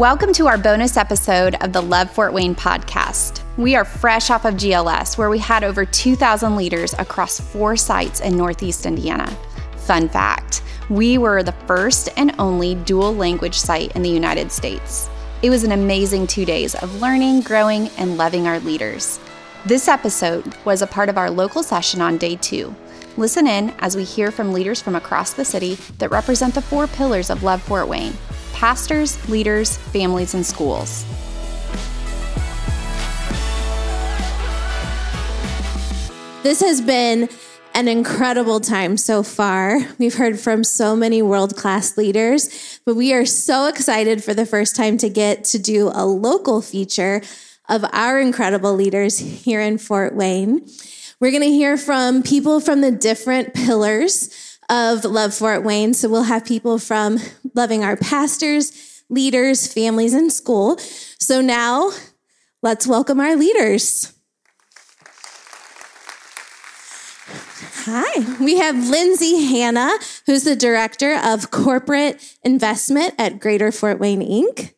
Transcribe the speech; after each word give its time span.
Welcome 0.00 0.32
to 0.32 0.46
our 0.46 0.56
bonus 0.56 0.96
episode 0.96 1.56
of 1.56 1.74
the 1.74 1.82
Love 1.82 2.10
Fort 2.10 2.32
Wayne 2.32 2.54
podcast. 2.54 3.42
We 3.58 3.76
are 3.76 3.84
fresh 3.84 4.30
off 4.30 4.46
of 4.46 4.54
GLS, 4.54 5.18
where 5.18 5.28
we 5.28 5.38
had 5.38 5.62
over 5.62 5.84
2,000 5.84 6.56
leaders 6.56 6.94
across 6.94 7.38
four 7.38 7.76
sites 7.76 8.20
in 8.20 8.34
Northeast 8.34 8.86
Indiana. 8.86 9.28
Fun 9.76 10.08
fact 10.08 10.62
we 10.88 11.18
were 11.18 11.42
the 11.42 11.52
first 11.52 12.08
and 12.16 12.34
only 12.38 12.76
dual 12.76 13.14
language 13.14 13.56
site 13.56 13.94
in 13.94 14.00
the 14.00 14.08
United 14.08 14.50
States. 14.50 15.10
It 15.42 15.50
was 15.50 15.64
an 15.64 15.72
amazing 15.72 16.28
two 16.28 16.46
days 16.46 16.74
of 16.76 17.02
learning, 17.02 17.42
growing, 17.42 17.88
and 17.98 18.16
loving 18.16 18.46
our 18.46 18.58
leaders. 18.60 19.20
This 19.66 19.86
episode 19.86 20.56
was 20.64 20.80
a 20.80 20.86
part 20.86 21.10
of 21.10 21.18
our 21.18 21.30
local 21.30 21.62
session 21.62 22.00
on 22.00 22.16
day 22.16 22.36
two. 22.36 22.74
Listen 23.18 23.46
in 23.46 23.74
as 23.80 23.96
we 23.98 24.04
hear 24.04 24.30
from 24.30 24.54
leaders 24.54 24.80
from 24.80 24.96
across 24.96 25.34
the 25.34 25.44
city 25.44 25.74
that 25.98 26.10
represent 26.10 26.54
the 26.54 26.62
four 26.62 26.86
pillars 26.86 27.28
of 27.28 27.42
Love 27.42 27.60
Fort 27.60 27.86
Wayne 27.86 28.14
pastors, 28.52 29.16
leaders, 29.28 29.76
families, 29.76 30.34
and 30.34 30.44
schools. 30.44 31.04
This 36.42 36.60
has 36.60 36.80
been 36.80 37.28
an 37.74 37.86
incredible 37.86 38.60
time 38.60 38.96
so 38.96 39.22
far. 39.22 39.78
We've 39.98 40.14
heard 40.14 40.40
from 40.40 40.64
so 40.64 40.96
many 40.96 41.22
world 41.22 41.56
class 41.56 41.96
leaders, 41.96 42.80
but 42.84 42.96
we 42.96 43.12
are 43.12 43.24
so 43.26 43.66
excited 43.66 44.24
for 44.24 44.34
the 44.34 44.46
first 44.46 44.74
time 44.74 44.98
to 44.98 45.08
get 45.08 45.44
to 45.44 45.58
do 45.58 45.90
a 45.92 46.04
local 46.04 46.62
feature 46.62 47.22
of 47.68 47.84
our 47.92 48.18
incredible 48.18 48.74
leaders 48.74 49.18
here 49.18 49.60
in 49.60 49.78
Fort 49.78 50.14
Wayne. 50.14 50.66
We're 51.20 51.30
going 51.30 51.42
to 51.42 51.50
hear 51.50 51.76
from 51.76 52.22
people 52.22 52.60
from 52.60 52.80
the 52.80 52.90
different 52.90 53.54
pillars 53.54 54.49
of 54.70 55.04
Love 55.04 55.34
Fort 55.34 55.64
Wayne. 55.64 55.92
So 55.92 56.08
we'll 56.08 56.22
have 56.22 56.46
people 56.46 56.78
from 56.78 57.18
loving 57.54 57.84
our 57.84 57.96
pastors, 57.96 59.02
leaders, 59.10 59.70
families, 59.70 60.14
and 60.14 60.32
school. 60.32 60.78
So 61.18 61.40
now 61.40 61.90
let's 62.62 62.86
welcome 62.86 63.20
our 63.20 63.36
leaders. 63.36 64.14
Hi, 67.84 68.36
we 68.38 68.58
have 68.58 68.76
Lindsay 68.88 69.44
Hanna, 69.46 69.90
who's 70.26 70.44
the 70.44 70.54
Director 70.54 71.18
of 71.24 71.50
Corporate 71.50 72.22
Investment 72.44 73.14
at 73.18 73.40
Greater 73.40 73.72
Fort 73.72 73.98
Wayne, 73.98 74.20
Inc. 74.20 74.74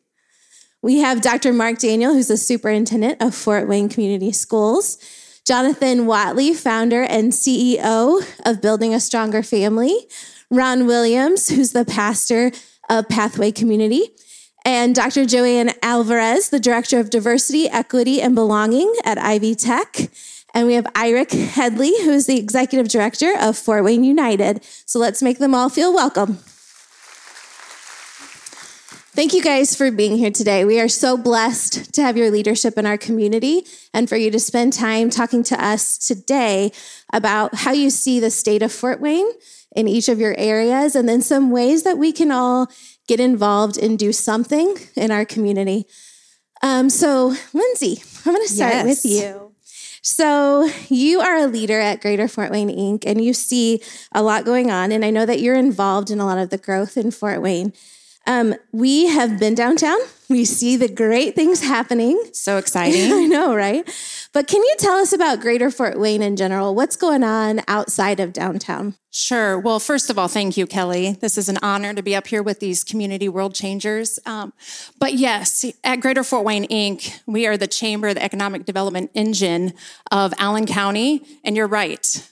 We 0.81 0.99
have 0.99 1.21
Dr. 1.21 1.53
Mark 1.53 1.77
Daniel, 1.77 2.13
who's 2.13 2.29
the 2.29 2.37
Superintendent 2.37 3.21
of 3.21 3.35
Fort 3.35 3.67
Wayne 3.67 3.89
Community 3.89 4.31
Schools. 4.31 4.97
Jonathan 5.45 6.05
Watley, 6.05 6.53
founder 6.53 7.03
and 7.03 7.33
CEO 7.33 8.25
of 8.45 8.61
Building 8.61 8.93
a 8.93 8.99
Stronger 8.99 9.43
Family, 9.43 10.07
Ron 10.49 10.87
Williams, 10.87 11.49
who's 11.49 11.73
the 11.73 11.83
pastor 11.83 12.51
of 12.89 13.09
Pathway 13.09 13.51
Community, 13.51 14.11
and 14.63 14.95
Dr. 14.95 15.25
Joanne 15.25 15.71
Alvarez, 15.81 16.49
the 16.49 16.61
Director 16.61 16.97
of 16.97 17.09
Diversity, 17.09 17.69
Equity, 17.69 18.21
and 18.21 18.35
Belonging 18.35 18.93
at 19.03 19.17
Ivy 19.17 19.55
Tech. 19.55 20.09
And 20.53 20.65
we 20.65 20.75
have 20.75 20.85
Iric 20.93 21.31
Headley, 21.31 21.91
who 22.03 22.11
is 22.11 22.25
the 22.25 22.39
Executive 22.39 22.87
Director 22.87 23.33
of 23.37 23.57
Fort 23.57 23.83
Wayne 23.83 24.05
United. 24.05 24.63
So 24.85 24.97
let's 24.97 25.21
make 25.21 25.39
them 25.39 25.53
all 25.53 25.67
feel 25.67 25.93
welcome. 25.93 26.37
Thank 29.15 29.35
you 29.35 29.43
guys 29.43 29.75
for 29.75 29.91
being 29.91 30.17
here 30.17 30.31
today. 30.31 30.65
We 30.65 30.79
are 30.79 30.87
so 30.87 31.17
blessed 31.17 31.93
to 31.93 32.01
have 32.01 32.17
your 32.17 32.31
leadership 32.31 32.79
in 32.79 32.87
our 32.87 32.97
community 32.97 33.63
and 33.93 34.09
for 34.09 34.15
you 34.15 34.31
to 34.31 34.39
spend 34.39 34.73
time 34.73 35.11
talking 35.11 35.43
to 35.43 35.63
us 35.63 35.99
today 35.99 36.71
about 37.13 37.53
how 37.53 37.73
you 37.73 37.91
see 37.91 38.19
the 38.19 38.31
state 38.31 38.63
of 38.63 38.71
Fort 38.71 38.99
Wayne 38.99 39.27
in 39.75 39.87
each 39.87 40.09
of 40.09 40.19
your 40.19 40.33
areas 40.39 40.95
and 40.95 41.07
then 41.07 41.21
some 41.21 41.51
ways 41.51 41.83
that 41.83 41.99
we 41.99 42.11
can 42.11 42.31
all 42.31 42.71
get 43.07 43.19
involved 43.19 43.77
and 43.77 43.99
do 43.99 44.11
something 44.11 44.77
in 44.95 45.11
our 45.11 45.25
community. 45.25 45.85
Um, 46.63 46.89
so, 46.89 47.35
Lindsay, 47.53 48.01
I'm 48.25 48.33
going 48.33 48.47
to 48.47 48.51
start 48.51 48.73
yes. 48.73 48.85
with 48.87 49.05
you. 49.05 49.53
So, 50.01 50.67
you 50.89 51.21
are 51.21 51.37
a 51.37 51.45
leader 51.45 51.79
at 51.79 52.01
Greater 52.01 52.27
Fort 52.27 52.49
Wayne 52.49 52.69
Inc., 52.69 53.03
and 53.05 53.23
you 53.23 53.35
see 53.35 53.83
a 54.11 54.23
lot 54.23 54.43
going 54.43 54.71
on. 54.71 54.91
And 54.91 55.05
I 55.05 55.11
know 55.11 55.27
that 55.27 55.39
you're 55.39 55.53
involved 55.53 56.09
in 56.09 56.19
a 56.19 56.25
lot 56.25 56.39
of 56.39 56.49
the 56.49 56.57
growth 56.57 56.97
in 56.97 57.11
Fort 57.11 57.43
Wayne. 57.43 57.73
Um, 58.25 58.55
we 58.71 59.07
have 59.07 59.37
been 59.39 59.53
downtown. 59.53 59.97
We 60.29 60.45
see 60.45 60.77
the 60.77 60.87
great 60.87 61.35
things 61.35 61.61
happening. 61.61 62.21
So 62.31 62.57
exciting. 62.63 63.11
I 63.11 63.25
know, 63.25 63.55
right? 63.55 63.87
But 64.33 64.47
can 64.47 64.61
you 64.61 64.75
tell 64.79 64.95
us 64.95 65.13
about 65.13 65.41
Greater 65.41 65.69
Fort 65.69 65.99
Wayne 65.99 66.21
in 66.21 66.35
general? 66.35 66.73
What's 66.73 66.95
going 66.95 67.23
on 67.23 67.61
outside 67.67 68.19
of 68.19 68.33
downtown? 68.33 68.95
Sure. 69.11 69.59
Well, 69.59 69.79
first 69.79 70.09
of 70.09 70.17
all, 70.17 70.27
thank 70.27 70.57
you, 70.57 70.65
Kelly. 70.65 71.11
This 71.11 71.37
is 71.37 71.49
an 71.49 71.59
honor 71.61 71.93
to 71.93 72.01
be 72.01 72.15
up 72.15 72.27
here 72.27 72.41
with 72.41 72.59
these 72.59 72.83
community 72.83 73.29
world 73.29 73.53
changers. 73.53 74.17
Um, 74.25 74.53
but 74.97 75.13
yes, 75.13 75.65
at 75.83 75.97
Greater 75.97 76.23
Fort 76.23 76.43
Wayne 76.43 76.67
Inc., 76.69 77.19
we 77.27 77.45
are 77.45 77.57
the 77.57 77.67
chamber, 77.67 78.11
the 78.13 78.23
economic 78.23 78.65
development 78.65 79.11
engine 79.13 79.73
of 80.11 80.33
Allen 80.39 80.65
County. 80.65 81.21
And 81.43 81.55
you're 81.55 81.67
right, 81.67 82.27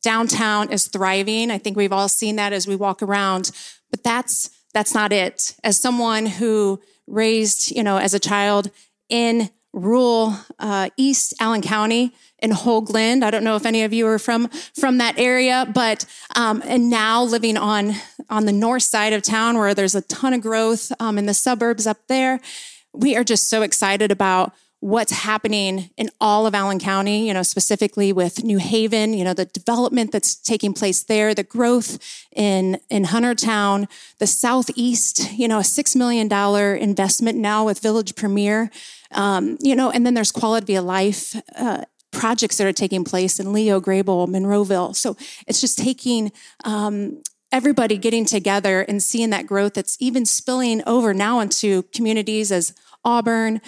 downtown 0.00 0.72
is 0.72 0.86
thriving. 0.86 1.50
I 1.50 1.58
think 1.58 1.76
we've 1.76 1.92
all 1.92 2.08
seen 2.08 2.36
that 2.36 2.54
as 2.54 2.66
we 2.66 2.76
walk 2.76 3.02
around. 3.02 3.50
But 3.90 4.02
that's 4.02 4.48
that's 4.74 4.94
not 4.94 5.12
it. 5.12 5.54
As 5.62 5.78
someone 5.78 6.26
who 6.26 6.80
raised, 7.06 7.70
you 7.70 7.82
know, 7.82 7.98
as 7.98 8.14
a 8.14 8.18
child 8.18 8.70
in 9.08 9.50
rural 9.72 10.36
uh, 10.58 10.90
East 10.96 11.34
Allen 11.40 11.62
County 11.62 12.12
in 12.38 12.50
Hoagland. 12.50 13.22
I 13.22 13.30
don't 13.30 13.44
know 13.44 13.56
if 13.56 13.64
any 13.64 13.84
of 13.84 13.92
you 13.92 14.06
are 14.06 14.18
from 14.18 14.48
from 14.74 14.98
that 14.98 15.18
area, 15.18 15.70
but 15.72 16.04
um, 16.36 16.62
and 16.66 16.90
now 16.90 17.22
living 17.22 17.56
on 17.56 17.94
on 18.28 18.44
the 18.44 18.52
north 18.52 18.82
side 18.82 19.12
of 19.12 19.22
town 19.22 19.56
where 19.56 19.74
there's 19.74 19.94
a 19.94 20.02
ton 20.02 20.34
of 20.34 20.42
growth 20.42 20.92
um, 21.00 21.18
in 21.18 21.26
the 21.26 21.34
suburbs 21.34 21.86
up 21.86 21.98
there. 22.08 22.40
We 22.92 23.16
are 23.16 23.24
just 23.24 23.48
so 23.48 23.62
excited 23.62 24.10
about 24.10 24.52
what's 24.82 25.12
happening 25.12 25.90
in 25.96 26.10
all 26.20 26.44
of 26.44 26.56
Allen 26.56 26.80
County, 26.80 27.28
you 27.28 27.32
know, 27.32 27.44
specifically 27.44 28.12
with 28.12 28.42
New 28.42 28.58
Haven, 28.58 29.14
you 29.14 29.22
know, 29.22 29.32
the 29.32 29.44
development 29.44 30.10
that's 30.10 30.34
taking 30.34 30.74
place 30.74 31.04
there, 31.04 31.36
the 31.36 31.44
growth 31.44 32.00
in, 32.34 32.80
in 32.90 33.04
Huntertown, 33.04 33.88
the 34.18 34.26
Southeast, 34.26 35.34
you 35.34 35.46
know, 35.46 35.60
a 35.60 35.62
$6 35.62 35.94
million 35.94 36.30
investment 36.82 37.38
now 37.38 37.64
with 37.64 37.78
Village 37.78 38.16
Premier, 38.16 38.72
um, 39.12 39.56
you 39.60 39.76
know, 39.76 39.88
and 39.92 40.04
then 40.04 40.14
there's 40.14 40.32
quality 40.32 40.74
of 40.74 40.84
life, 40.84 41.36
uh, 41.56 41.84
projects 42.10 42.56
that 42.56 42.66
are 42.66 42.72
taking 42.72 43.04
place 43.04 43.38
in 43.38 43.52
Leo, 43.52 43.80
Grabill, 43.80 44.26
Monroeville. 44.26 44.96
So 44.96 45.16
it's 45.46 45.60
just 45.60 45.78
taking, 45.78 46.32
um, 46.64 47.22
everybody 47.52 47.96
getting 47.96 48.24
together 48.24 48.80
and 48.80 49.00
seeing 49.00 49.30
that 49.30 49.46
growth 49.46 49.74
that's 49.74 49.96
even 50.00 50.26
spilling 50.26 50.82
over 50.88 51.14
now 51.14 51.38
into 51.38 51.84
communities 51.94 52.50
as 52.50 52.74
Auburn, 53.04 53.60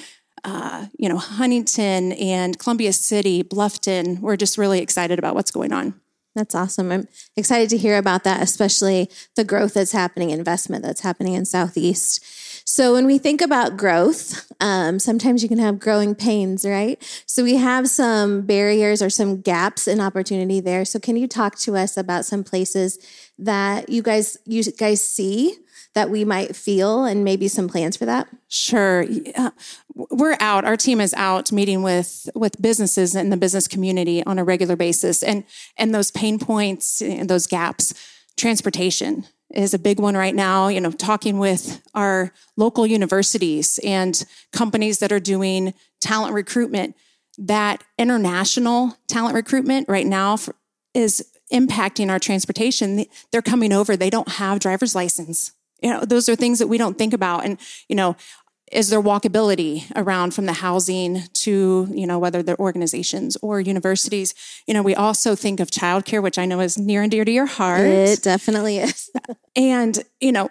uh, 0.44 0.86
you 0.98 1.08
know, 1.08 1.16
Huntington 1.16 2.12
and 2.12 2.58
Columbia 2.58 2.92
City, 2.92 3.42
Bluffton. 3.42 4.20
We're 4.20 4.36
just 4.36 4.58
really 4.58 4.80
excited 4.80 5.18
about 5.18 5.34
what's 5.34 5.50
going 5.50 5.72
on. 5.72 6.00
That's 6.34 6.54
awesome. 6.54 6.90
I'm 6.90 7.06
excited 7.36 7.70
to 7.70 7.76
hear 7.76 7.96
about 7.96 8.24
that, 8.24 8.42
especially 8.42 9.08
the 9.36 9.44
growth 9.44 9.74
that's 9.74 9.92
happening, 9.92 10.30
investment 10.30 10.84
that's 10.84 11.02
happening 11.02 11.34
in 11.34 11.44
Southeast. 11.44 12.24
So, 12.66 12.94
when 12.94 13.06
we 13.06 13.18
think 13.18 13.40
about 13.40 13.76
growth, 13.76 14.50
um, 14.58 14.98
sometimes 14.98 15.42
you 15.42 15.48
can 15.48 15.58
have 15.58 15.78
growing 15.78 16.14
pains, 16.14 16.64
right? 16.64 17.00
So, 17.26 17.44
we 17.44 17.56
have 17.56 17.88
some 17.88 18.42
barriers 18.42 19.00
or 19.00 19.10
some 19.10 19.42
gaps 19.42 19.86
in 19.86 20.00
opportunity 20.00 20.60
there. 20.60 20.84
So, 20.84 20.98
can 20.98 21.16
you 21.16 21.28
talk 21.28 21.56
to 21.58 21.76
us 21.76 21.96
about 21.96 22.24
some 22.24 22.42
places 22.42 22.98
that 23.38 23.90
you 23.90 24.02
guys 24.02 24.38
you 24.46 24.62
guys 24.64 25.06
see 25.06 25.56
that 25.94 26.10
we 26.10 26.24
might 26.24 26.54
feel 26.54 27.04
and 27.04 27.24
maybe 27.24 27.48
some 27.48 27.68
plans 27.68 27.96
for 27.96 28.04
that? 28.04 28.28
Sure. 28.48 29.02
Yeah. 29.02 29.50
We're 29.94 30.36
out. 30.40 30.64
Our 30.64 30.76
team 30.76 31.00
is 31.00 31.14
out 31.14 31.52
meeting 31.52 31.82
with 31.82 32.28
with 32.34 32.60
businesses 32.60 33.14
in 33.14 33.30
the 33.30 33.36
business 33.36 33.68
community 33.68 34.24
on 34.24 34.38
a 34.38 34.44
regular 34.44 34.76
basis 34.76 35.22
and 35.22 35.44
and 35.76 35.94
those 35.94 36.10
pain 36.10 36.38
points 36.38 37.00
and 37.00 37.28
those 37.28 37.46
gaps. 37.46 37.94
Transportation 38.36 39.24
is 39.54 39.72
a 39.72 39.78
big 39.78 40.00
one 40.00 40.16
right 40.16 40.34
now, 40.34 40.66
you 40.66 40.80
know, 40.80 40.90
talking 40.90 41.38
with 41.38 41.80
our 41.94 42.32
local 42.56 42.86
universities 42.86 43.78
and 43.84 44.24
companies 44.52 44.98
that 44.98 45.12
are 45.12 45.20
doing 45.20 45.72
talent 46.00 46.34
recruitment. 46.34 46.96
That 47.38 47.84
international 47.98 48.96
talent 49.06 49.36
recruitment 49.36 49.88
right 49.88 50.06
now 50.06 50.38
is 50.92 51.28
impacting 51.52 52.10
our 52.10 52.18
transportation. 52.18 53.04
They're 53.30 53.42
coming 53.42 53.72
over, 53.72 53.96
they 53.96 54.10
don't 54.10 54.28
have 54.28 54.58
driver's 54.58 54.96
license 54.96 55.52
you 55.84 55.90
know, 55.90 56.00
those 56.00 56.30
are 56.30 56.34
things 56.34 56.58
that 56.60 56.66
we 56.66 56.78
don't 56.78 56.96
think 56.96 57.12
about. 57.12 57.44
And, 57.44 57.60
you 57.88 57.94
know, 57.94 58.16
is 58.72 58.88
there 58.88 59.02
walkability 59.02 59.84
around 59.94 60.32
from 60.32 60.46
the 60.46 60.54
housing 60.54 61.24
to, 61.34 61.86
you 61.92 62.06
know, 62.06 62.18
whether 62.18 62.42
they're 62.42 62.58
organizations 62.58 63.36
or 63.42 63.60
universities? 63.60 64.34
You 64.66 64.72
know, 64.72 64.82
we 64.82 64.94
also 64.94 65.36
think 65.36 65.60
of 65.60 65.70
childcare, 65.70 66.22
which 66.22 66.38
I 66.38 66.46
know 66.46 66.60
is 66.60 66.78
near 66.78 67.02
and 67.02 67.10
dear 67.10 67.26
to 67.26 67.30
your 67.30 67.44
heart. 67.44 67.86
It 67.86 68.22
definitely 68.22 68.78
is. 68.78 69.10
and, 69.56 70.02
you 70.20 70.32
know, 70.32 70.48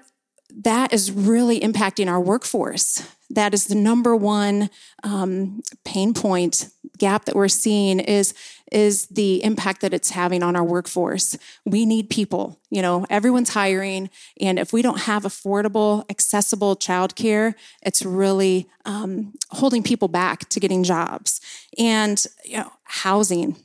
that 0.63 0.93
is 0.93 1.11
really 1.11 1.59
impacting 1.59 2.07
our 2.07 2.21
workforce. 2.21 3.03
That 3.31 3.55
is 3.55 3.65
the 3.65 3.75
number 3.75 4.15
one 4.15 4.69
um, 5.03 5.63
pain 5.83 6.13
point 6.13 6.69
gap 6.97 7.25
that 7.25 7.35
we're 7.35 7.47
seeing 7.47 7.99
is 7.99 8.33
is 8.71 9.05
the 9.07 9.43
impact 9.43 9.81
that 9.81 9.93
it's 9.93 10.09
having 10.09 10.41
on 10.41 10.55
our 10.55 10.63
workforce. 10.63 11.37
We 11.63 11.85
need 11.85 12.09
people. 12.09 12.59
You 12.71 12.81
know, 12.81 13.05
everyone's 13.09 13.53
hiring, 13.53 14.09
and 14.39 14.57
if 14.57 14.73
we 14.73 14.81
don't 14.81 15.01
have 15.01 15.23
affordable, 15.23 16.05
accessible 16.09 16.75
childcare, 16.75 17.53
it's 17.83 18.03
really 18.03 18.67
um, 18.85 19.33
holding 19.49 19.83
people 19.83 20.07
back 20.07 20.49
to 20.49 20.59
getting 20.59 20.83
jobs. 20.83 21.39
And 21.77 22.23
you 22.43 22.57
know, 22.57 22.71
housing 22.83 23.57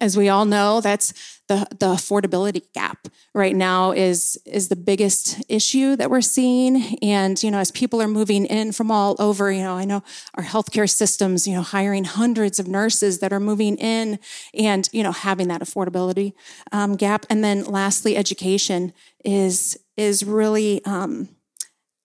as 0.00 0.16
we 0.16 0.28
all 0.28 0.44
know, 0.44 0.80
that's 0.80 1.12
the, 1.46 1.66
the 1.70 1.86
affordability 1.86 2.62
gap 2.72 3.06
right 3.34 3.54
now 3.54 3.92
is, 3.92 4.38
is 4.46 4.68
the 4.68 4.76
biggest 4.76 5.42
issue 5.48 5.94
that 5.96 6.10
we're 6.10 6.22
seeing. 6.22 6.98
And, 7.02 7.42
you 7.42 7.50
know, 7.50 7.58
as 7.58 7.70
people 7.70 8.00
are 8.00 8.08
moving 8.08 8.46
in 8.46 8.72
from 8.72 8.90
all 8.90 9.14
over, 9.18 9.52
you 9.52 9.62
know, 9.62 9.76
I 9.76 9.84
know 9.84 10.02
our 10.36 10.44
healthcare 10.44 10.88
systems, 10.88 11.46
you 11.46 11.54
know, 11.54 11.60
hiring 11.60 12.04
hundreds 12.04 12.58
of 12.58 12.66
nurses 12.66 13.18
that 13.18 13.32
are 13.32 13.40
moving 13.40 13.76
in 13.76 14.18
and, 14.54 14.88
you 14.92 15.02
know, 15.02 15.12
having 15.12 15.48
that 15.48 15.60
affordability 15.60 16.32
um, 16.72 16.96
gap. 16.96 17.26
And 17.28 17.44
then 17.44 17.64
lastly, 17.64 18.16
education 18.16 18.94
is, 19.22 19.78
is 19.98 20.24
really 20.24 20.82
um, 20.86 21.28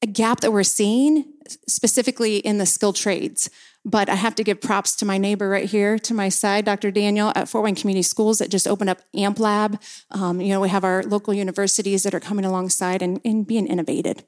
a 0.01 0.07
gap 0.07 0.41
that 0.41 0.51
we're 0.51 0.63
seeing 0.63 1.25
specifically 1.67 2.37
in 2.37 2.57
the 2.57 2.65
skilled 2.65 2.95
trades. 2.97 3.49
But 3.85 4.09
I 4.09 4.15
have 4.15 4.35
to 4.35 4.43
give 4.43 4.59
props 4.59 4.95
to 4.97 5.05
my 5.05 5.17
neighbor 5.17 5.47
right 5.49 5.69
here 5.69 5.97
to 5.99 6.13
my 6.13 6.29
side, 6.29 6.65
Dr. 6.65 6.91
Daniel 6.91 7.31
at 7.35 7.47
Fort 7.47 7.63
Wayne 7.63 7.75
Community 7.75 8.03
Schools 8.03 8.39
that 8.39 8.51
just 8.51 8.67
opened 8.67 8.89
up 8.89 9.01
AMP 9.15 9.39
Lab. 9.39 9.81
Um, 10.11 10.41
you 10.41 10.49
know, 10.49 10.59
we 10.59 10.69
have 10.69 10.83
our 10.83 11.01
local 11.03 11.33
universities 11.33 12.03
that 12.03 12.13
are 12.13 12.19
coming 12.19 12.45
alongside 12.45 13.01
and, 13.01 13.21
and 13.23 13.47
being 13.47 13.67
innovated. 13.67 14.23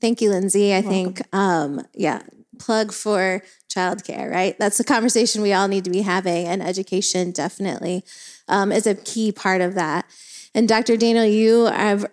Thank 0.00 0.20
you, 0.20 0.30
Lindsay. 0.30 0.74
I 0.74 0.80
think, 0.80 1.22
um, 1.34 1.84
yeah, 1.92 2.22
plug 2.58 2.92
for 2.92 3.42
childcare, 3.68 4.30
right? 4.30 4.56
That's 4.58 4.78
a 4.78 4.84
conversation 4.84 5.42
we 5.42 5.52
all 5.52 5.68
need 5.68 5.84
to 5.84 5.90
be 5.90 6.02
having, 6.02 6.46
and 6.46 6.62
education 6.62 7.32
definitely 7.32 8.04
um, 8.46 8.70
is 8.70 8.86
a 8.86 8.94
key 8.94 9.32
part 9.32 9.60
of 9.60 9.74
that. 9.74 10.06
And 10.54 10.68
Dr. 10.68 10.96
Daniel, 10.96 11.24
you 11.24 11.66
have 11.66 12.06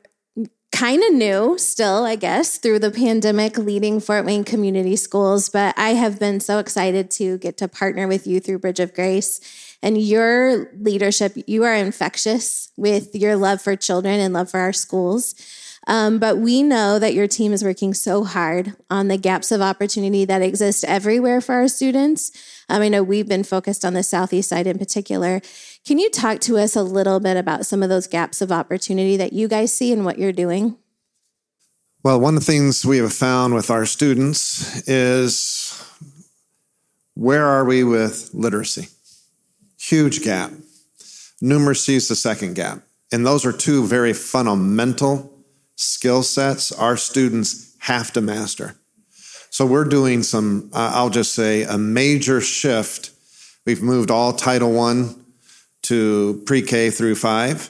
kind 0.75 1.01
of 1.03 1.13
new 1.13 1.57
still, 1.57 2.03
I 2.03 2.17
guess, 2.17 2.57
through 2.57 2.79
the 2.79 2.91
pandemic 2.91 3.57
leading 3.57 4.01
Fort 4.01 4.25
Wayne 4.25 4.43
Community 4.43 4.97
Schools. 4.97 5.47
But 5.47 5.73
I 5.77 5.91
have 5.91 6.19
been 6.19 6.41
so 6.41 6.59
excited 6.59 7.09
to 7.11 7.37
get 7.37 7.55
to 7.57 7.69
partner 7.69 8.09
with 8.09 8.27
you 8.27 8.41
through 8.41 8.59
Bridge 8.59 8.81
of 8.81 8.93
Grace. 8.93 9.39
And 9.81 9.97
your 9.97 10.69
leadership, 10.77 11.31
you 11.47 11.63
are 11.63 11.73
infectious 11.73 12.71
with 12.75 13.15
your 13.15 13.37
love 13.37 13.61
for 13.61 13.77
children 13.77 14.19
and 14.19 14.33
love 14.33 14.51
for 14.51 14.59
our 14.59 14.73
schools. 14.73 15.33
Um, 15.87 16.17
but 16.17 16.37
we 16.37 16.63
know 16.63 16.97
that 16.97 17.13
your 17.13 17.27
team 17.27 17.53
is 17.53 17.63
working 17.63 17.93
so 17.93 18.23
hard 18.23 18.73
on 18.89 19.07
the 19.07 19.17
gaps 19.17 19.51
of 19.51 19.61
opportunity 19.61 20.25
that 20.25 20.41
exist 20.41 20.83
everywhere 20.83 21.41
for 21.41 21.53
our 21.53 21.67
students. 21.67 22.31
Um, 22.69 22.81
I 22.81 22.89
know 22.89 23.03
we've 23.03 23.27
been 23.27 23.43
focused 23.43 23.85
on 23.85 23.93
the 23.93 24.01
Southeast 24.01 24.49
side 24.49 24.65
in 24.65 24.79
particular. 24.79 25.41
Can 25.85 25.99
you 25.99 26.09
talk 26.09 26.39
to 26.41 26.57
us 26.57 26.75
a 26.75 26.81
little 26.81 27.19
bit 27.19 27.37
about 27.37 27.65
some 27.65 27.83
of 27.83 27.89
those 27.89 28.07
gaps 28.07 28.41
of 28.41 28.51
opportunity 28.51 29.15
that 29.17 29.33
you 29.33 29.47
guys 29.47 29.73
see 29.73 29.93
and 29.93 30.03
what 30.03 30.17
you're 30.17 30.31
doing? 30.31 30.77
Well, 32.03 32.19
one 32.19 32.35
of 32.35 32.41
the 32.41 32.45
things 32.45 32.85
we 32.85 32.97
have 32.97 33.13
found 33.13 33.53
with 33.53 33.69
our 33.69 33.85
students 33.85 34.87
is 34.87 35.83
where 37.13 37.45
are 37.45 37.65
we 37.65 37.83
with 37.83 38.31
literacy? 38.33 38.89
Huge 39.79 40.23
gap. 40.23 40.51
Numeracy 41.41 41.95
is 41.95 42.07
the 42.07 42.15
second 42.15 42.55
gap. 42.55 42.81
And 43.11 43.25
those 43.25 43.45
are 43.45 43.51
two 43.51 43.85
very 43.85 44.13
fundamental 44.13 45.34
skill 45.75 46.23
sets 46.23 46.71
our 46.71 46.97
students 46.97 47.75
have 47.79 48.11
to 48.13 48.21
master. 48.21 48.75
So 49.49 49.65
we're 49.65 49.85
doing 49.85 50.23
some, 50.23 50.69
uh, 50.73 50.91
I'll 50.93 51.09
just 51.09 51.33
say, 51.33 51.63
a 51.63 51.77
major 51.77 52.41
shift. 52.41 53.11
We've 53.65 53.81
moved 53.81 54.11
all 54.11 54.33
Title 54.33 54.73
One 54.73 55.15
to 55.83 56.41
pre-K 56.45 56.89
through 56.89 57.15
five, 57.15 57.69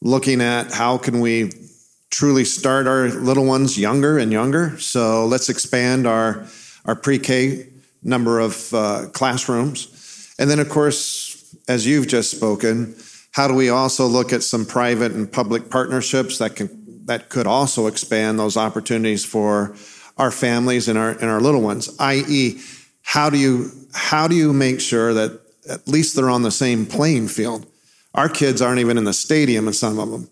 looking 0.00 0.40
at 0.40 0.72
how 0.72 0.98
can 0.98 1.20
we 1.20 1.52
truly 2.10 2.44
start 2.44 2.86
our 2.86 3.08
little 3.08 3.44
ones 3.44 3.78
younger 3.78 4.18
and 4.18 4.32
younger. 4.32 4.78
So 4.78 5.26
let's 5.26 5.48
expand 5.48 6.06
our 6.06 6.46
our 6.84 6.94
pre-K 6.94 7.66
number 8.02 8.40
of 8.40 8.74
uh, 8.74 9.06
classrooms, 9.12 10.34
and 10.38 10.50
then 10.50 10.58
of 10.58 10.68
course, 10.68 11.54
as 11.68 11.86
you've 11.86 12.06
just 12.06 12.30
spoken, 12.30 12.94
how 13.32 13.48
do 13.48 13.54
we 13.54 13.70
also 13.70 14.06
look 14.06 14.32
at 14.32 14.42
some 14.42 14.66
private 14.66 15.12
and 15.12 15.30
public 15.30 15.70
partnerships 15.70 16.38
that 16.38 16.56
can 16.56 16.68
that 17.04 17.28
could 17.28 17.46
also 17.46 17.86
expand 17.86 18.38
those 18.38 18.56
opportunities 18.56 19.24
for 19.24 19.74
our 20.16 20.30
families 20.30 20.88
and 20.88 20.98
our 20.98 21.10
and 21.10 21.24
our 21.24 21.40
little 21.40 21.60
ones, 21.60 21.94
i.e., 21.98 22.60
how 23.02 23.30
do 23.30 23.38
you 23.38 23.70
how 23.92 24.26
do 24.26 24.34
you 24.34 24.52
make 24.52 24.80
sure 24.80 25.14
that 25.14 25.40
at 25.68 25.86
least 25.88 26.16
they're 26.16 26.30
on 26.30 26.42
the 26.42 26.50
same 26.50 26.86
playing 26.86 27.28
field? 27.28 27.66
Our 28.14 28.28
kids 28.28 28.62
aren't 28.62 28.80
even 28.80 28.96
in 28.98 29.04
the 29.04 29.12
stadium, 29.12 29.66
and 29.66 29.74
some 29.74 29.98
of 29.98 30.10
them. 30.10 30.28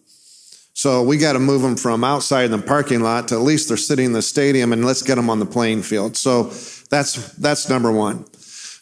So 0.75 1.03
we 1.03 1.19
got 1.19 1.35
to 1.35 1.39
move 1.39 1.63
them 1.63 1.77
from 1.77 2.03
outside 2.03 2.47
the 2.49 2.59
parking 2.59 3.01
lot 3.01 3.29
to 3.29 3.35
at 3.35 3.43
least 3.43 3.69
they're 3.69 3.77
sitting 3.77 4.07
in 4.07 4.13
the 4.13 4.23
stadium, 4.23 4.73
and 4.73 4.85
let's 4.85 5.03
get 5.03 5.17
them 5.17 5.29
on 5.29 5.39
the 5.39 5.47
playing 5.47 5.83
field. 5.83 6.17
So 6.17 6.45
that's 6.91 7.33
that's 7.35 7.69
number 7.69 7.93
one. 7.93 8.25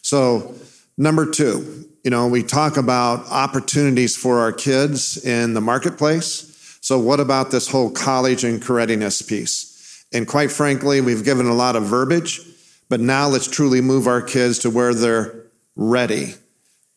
So 0.01 0.55
number 0.97 1.29
two, 1.29 1.85
you 2.03 2.11
know, 2.11 2.27
we 2.27 2.43
talk 2.43 2.77
about 2.77 3.25
opportunities 3.27 4.15
for 4.15 4.39
our 4.39 4.51
kids 4.51 5.23
in 5.25 5.53
the 5.53 5.61
marketplace. 5.61 6.50
So, 6.91 6.99
what 6.99 7.21
about 7.21 7.51
this 7.51 7.69
whole 7.69 7.89
college 7.89 8.43
and 8.43 8.69
readiness 8.69 9.21
piece? 9.21 10.05
And 10.11 10.27
quite 10.27 10.51
frankly, 10.51 10.99
we've 10.99 11.23
given 11.23 11.45
a 11.45 11.53
lot 11.53 11.77
of 11.77 11.83
verbiage, 11.83 12.41
but 12.89 12.99
now 12.99 13.29
let's 13.29 13.47
truly 13.47 13.79
move 13.79 14.07
our 14.07 14.21
kids 14.21 14.59
to 14.59 14.69
where 14.69 14.93
they're 14.93 15.45
ready. 15.77 16.33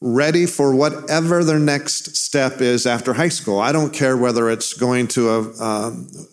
Ready 0.01 0.47
for 0.47 0.75
whatever 0.75 1.45
their 1.45 1.61
next 1.61 2.17
step 2.17 2.61
is 2.61 2.89
after 2.89 3.15
high 3.15 3.29
school. 3.29 3.61
I 3.61 3.71
don't 3.71 3.93
care 3.93 4.17
whether 4.17 4.51
it's 4.51 4.73
going 4.73 5.07
to 5.15 5.31
a, 5.31 5.93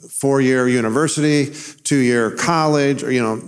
four 0.10 0.42
year 0.42 0.68
university, 0.68 1.54
two 1.84 2.00
year 2.00 2.32
college, 2.32 3.04
or, 3.04 3.12
you 3.12 3.22
know, 3.22 3.48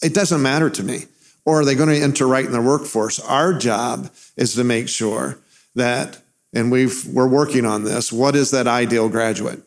it 0.00 0.14
doesn't 0.14 0.42
matter 0.42 0.70
to 0.70 0.84
me. 0.84 1.06
Or 1.44 1.62
are 1.62 1.64
they 1.64 1.74
going 1.74 1.88
to 1.88 2.00
enter 2.00 2.28
right 2.28 2.46
in 2.46 2.52
the 2.52 2.62
workforce? 2.62 3.18
Our 3.18 3.52
job 3.52 4.12
is 4.36 4.54
to 4.54 4.62
make 4.62 4.88
sure 4.88 5.40
that 5.74 6.20
and 6.54 6.70
we've, 6.70 7.04
we're 7.06 7.28
working 7.28 7.66
on 7.66 7.84
this. 7.84 8.12
What 8.12 8.36
is 8.36 8.52
that 8.52 8.66
ideal 8.66 9.08
graduate? 9.08 9.60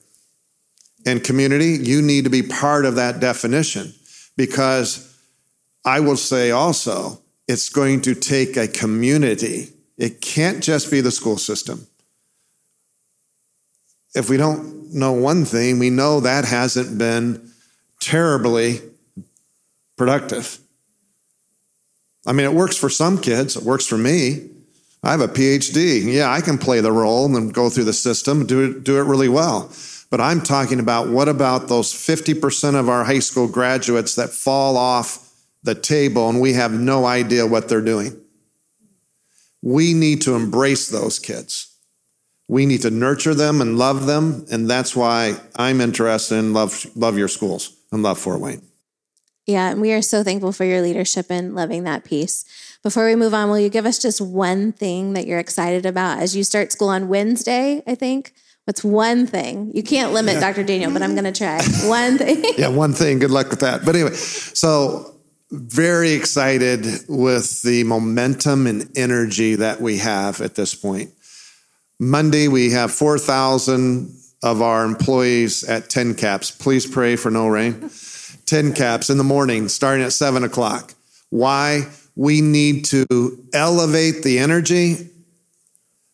And 1.05 1.23
community, 1.23 1.77
you 1.81 2.01
need 2.01 2.23
to 2.23 2.29
be 2.29 2.41
part 2.41 2.85
of 2.85 2.95
that 2.95 3.19
definition 3.19 3.93
because 4.35 5.15
I 5.85 5.99
will 5.99 6.17
say 6.17 6.51
also, 6.51 7.21
it's 7.47 7.69
going 7.69 8.01
to 8.01 8.15
take 8.15 8.57
a 8.57 8.67
community. 8.67 9.69
It 9.97 10.21
can't 10.21 10.63
just 10.63 10.89
be 10.91 11.01
the 11.01 11.11
school 11.11 11.37
system. 11.37 11.87
If 14.15 14.29
we 14.29 14.37
don't 14.37 14.93
know 14.93 15.13
one 15.13 15.45
thing, 15.45 15.79
we 15.79 15.89
know 15.89 16.19
that 16.21 16.45
hasn't 16.45 16.97
been 16.97 17.51
terribly 17.99 18.81
productive. 19.97 20.59
I 22.25 22.33
mean, 22.33 22.45
it 22.45 22.53
works 22.53 22.75
for 22.77 22.89
some 22.89 23.19
kids, 23.19 23.55
it 23.55 23.63
works 23.63 23.85
for 23.85 23.97
me. 23.97 24.49
I 25.07 25.11
have 25.11 25.21
a 25.21 25.29
PhD. 25.29 26.03
Yeah, 26.03 26.29
I 26.29 26.41
can 26.41 26.57
play 26.57 26.81
the 26.81 26.91
role 26.91 27.25
and 27.25 27.33
then 27.33 27.47
go 27.47 27.69
through 27.69 27.85
the 27.85 27.93
system, 27.93 28.45
do 28.45 28.71
it, 28.71 28.83
do 28.83 28.97
it 28.97 29.03
really 29.03 29.29
well. 29.29 29.71
But 30.09 30.19
I'm 30.19 30.41
talking 30.41 30.81
about 30.81 31.07
what 31.07 31.29
about 31.29 31.69
those 31.69 31.93
50% 31.93 32.77
of 32.77 32.89
our 32.89 33.05
high 33.05 33.19
school 33.19 33.47
graduates 33.47 34.15
that 34.15 34.31
fall 34.31 34.75
off 34.75 35.33
the 35.63 35.75
table 35.75 36.29
and 36.29 36.41
we 36.41 36.53
have 36.53 36.73
no 36.73 37.05
idea 37.05 37.47
what 37.47 37.69
they're 37.69 37.79
doing? 37.79 38.19
We 39.61 39.93
need 39.93 40.23
to 40.23 40.35
embrace 40.35 40.89
those 40.89 41.19
kids. 41.19 41.73
We 42.49 42.65
need 42.65 42.81
to 42.81 42.91
nurture 42.91 43.33
them 43.33 43.61
and 43.61 43.77
love 43.77 44.07
them. 44.07 44.45
And 44.51 44.69
that's 44.69 44.93
why 44.93 45.37
I'm 45.55 45.79
interested 45.79 46.35
in 46.35 46.51
love, 46.51 46.85
love 46.97 47.17
your 47.17 47.29
schools 47.29 47.73
and 47.93 48.03
love 48.03 48.19
Fort 48.19 48.41
Wayne. 48.41 48.61
Yeah, 49.45 49.69
and 49.71 49.79
we 49.79 49.93
are 49.93 50.01
so 50.01 50.21
thankful 50.21 50.51
for 50.51 50.65
your 50.65 50.81
leadership 50.81 51.27
and 51.29 51.55
loving 51.55 51.85
that 51.85 52.03
piece. 52.03 52.43
Before 52.87 53.05
we 53.05 53.17
move 53.17 53.33
on, 53.33 53.49
will 53.49 53.59
you 53.59 53.67
give 53.67 53.85
us 53.85 53.99
just 53.99 54.21
one 54.21 54.71
thing 54.71 55.11
that 55.11 55.27
you're 55.27 55.39
excited 55.39 55.85
about 55.85 56.19
as 56.21 56.37
you 56.37 56.45
start 56.45 56.71
school 56.71 56.87
on 56.87 57.09
Wednesday, 57.09 57.83
I 57.85 57.95
think? 57.95 58.33
What's 58.63 58.81
one 58.81 59.27
thing? 59.27 59.73
You 59.75 59.83
can't 59.83 60.13
limit 60.13 60.35
yeah. 60.35 60.39
Dr. 60.39 60.63
Daniel, 60.63 60.93
but 60.93 61.01
I'm 61.01 61.11
going 61.13 61.25
to 61.25 61.33
try. 61.33 61.61
One 61.89 62.17
thing. 62.17 62.45
yeah, 62.57 62.69
one 62.69 62.93
thing. 62.93 63.19
Good 63.19 63.29
luck 63.29 63.49
with 63.49 63.59
that. 63.59 63.83
But 63.83 63.95
anyway, 63.95 64.13
so 64.13 65.15
very 65.51 66.13
excited 66.13 66.85
with 67.09 67.61
the 67.61 67.83
momentum 67.83 68.67
and 68.67 68.89
energy 68.97 69.55
that 69.55 69.81
we 69.81 69.97
have 69.97 70.39
at 70.39 70.55
this 70.55 70.73
point. 70.73 71.11
Monday, 71.99 72.47
we 72.47 72.71
have 72.71 72.93
4,000 72.93 74.17
of 74.43 74.61
our 74.61 74.85
employees 74.85 75.65
at 75.65 75.89
10 75.89 76.15
caps. 76.15 76.51
Please 76.51 76.85
pray 76.85 77.17
for 77.17 77.29
no 77.29 77.49
rain. 77.49 77.89
10 78.45 78.73
caps 78.73 79.09
in 79.09 79.17
the 79.17 79.25
morning, 79.25 79.67
starting 79.67 80.05
at 80.05 80.13
7 80.13 80.45
o'clock. 80.45 80.93
Why? 81.29 81.81
We 82.17 82.41
need 82.41 82.85
to 82.85 83.45
elevate 83.53 84.23
the 84.23 84.39
energy. 84.39 85.09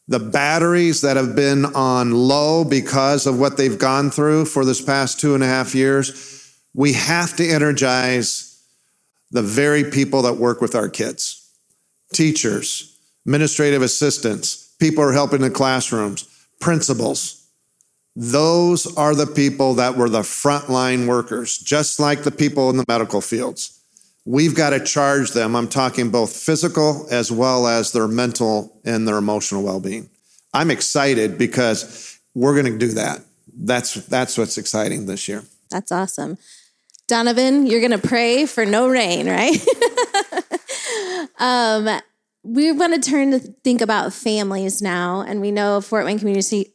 The 0.09 0.19
batteries 0.19 0.99
that 0.99 1.15
have 1.15 1.33
been 1.33 1.63
on 1.65 2.11
low 2.11 2.65
because 2.65 3.25
of 3.25 3.39
what 3.39 3.55
they've 3.55 3.79
gone 3.79 4.11
through 4.11 4.45
for 4.45 4.65
this 4.65 4.81
past 4.81 5.19
two 5.21 5.33
and 5.33 5.41
a 5.41 5.47
half 5.47 5.73
years, 5.73 6.53
we 6.73 6.91
have 6.91 7.37
to 7.37 7.47
energize 7.47 8.61
the 9.31 9.41
very 9.41 9.85
people 9.85 10.23
that 10.23 10.33
work 10.33 10.59
with 10.61 10.75
our 10.75 10.89
kids. 10.89 11.39
teachers, 12.13 12.99
administrative 13.25 13.81
assistants, 13.81 14.75
people 14.79 15.03
who 15.03 15.09
are 15.09 15.13
helping 15.13 15.41
in 15.41 15.51
classrooms, 15.51 16.27
principals. 16.59 17.47
Those 18.15 18.95
are 18.95 19.15
the 19.15 19.25
people 19.25 19.75
that 19.75 19.97
were 19.97 20.09
the 20.09 20.21
frontline 20.21 21.07
workers, 21.07 21.57
just 21.57 21.99
like 21.99 22.23
the 22.23 22.31
people 22.31 22.69
in 22.69 22.77
the 22.77 22.85
medical 22.87 23.21
fields. 23.21 23.79
We've 24.25 24.55
got 24.55 24.69
to 24.69 24.79
charge 24.79 25.31
them. 25.31 25.55
I'm 25.55 25.67
talking 25.67 26.09
both 26.09 26.35
physical 26.35 27.07
as 27.11 27.31
well 27.31 27.67
as 27.67 27.91
their 27.91 28.07
mental 28.07 28.79
and 28.85 29.07
their 29.07 29.17
emotional 29.17 29.63
well 29.63 29.79
being. 29.79 30.09
I'm 30.53 30.71
excited 30.71 31.37
because 31.37 32.19
we're 32.33 32.53
going 32.53 32.71
to 32.71 32.77
do 32.77 32.93
that. 32.93 33.21
That's, 33.55 33.95
that's 34.05 34.37
what's 34.37 34.57
exciting 34.57 35.05
this 35.05 35.27
year. 35.27 35.43
That's 35.69 35.91
awesome. 35.91 36.37
Donovan, 37.07 37.67
you're 37.67 37.81
going 37.81 37.99
to 37.99 38.07
pray 38.07 38.45
for 38.45 38.65
no 38.65 38.87
rain, 38.87 39.27
right? 39.27 39.57
um, 41.39 41.89
we 42.43 42.71
want 42.71 42.93
to 42.93 43.09
turn 43.09 43.31
to 43.31 43.39
think 43.39 43.81
about 43.81 44.13
families 44.13 44.81
now, 44.81 45.21
and 45.21 45.41
we 45.41 45.51
know 45.51 45.81
Fort 45.81 46.05
Wayne 46.05 46.19
Community 46.19 46.73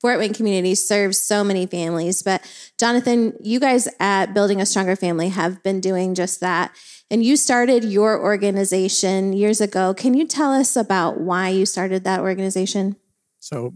Fort 0.00 0.18
Wayne 0.18 0.34
Community 0.34 0.74
serves 0.74 1.18
so 1.18 1.42
many 1.42 1.66
families. 1.66 2.22
But 2.22 2.42
Jonathan, 2.78 3.32
you 3.40 3.58
guys 3.58 3.88
at 3.98 4.34
Building 4.34 4.60
a 4.60 4.66
Stronger 4.66 4.96
Family 4.96 5.28
have 5.28 5.62
been 5.62 5.80
doing 5.80 6.14
just 6.14 6.40
that. 6.40 6.74
And 7.10 7.22
you 7.22 7.36
started 7.36 7.84
your 7.84 8.20
organization 8.20 9.32
years 9.32 9.60
ago. 9.60 9.94
Can 9.94 10.14
you 10.14 10.26
tell 10.26 10.52
us 10.52 10.76
about 10.76 11.20
why 11.20 11.48
you 11.48 11.64
started 11.64 12.04
that 12.04 12.20
organization? 12.20 12.96
So, 13.38 13.74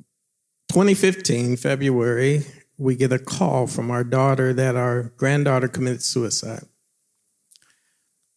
2015, 0.72 1.56
February, 1.56 2.44
we 2.76 2.96
get 2.96 3.12
a 3.12 3.18
call 3.18 3.66
from 3.66 3.90
our 3.90 4.02
daughter 4.02 4.52
that 4.52 4.74
our 4.74 5.12
granddaughter 5.16 5.68
committed 5.68 6.02
suicide. 6.02 6.64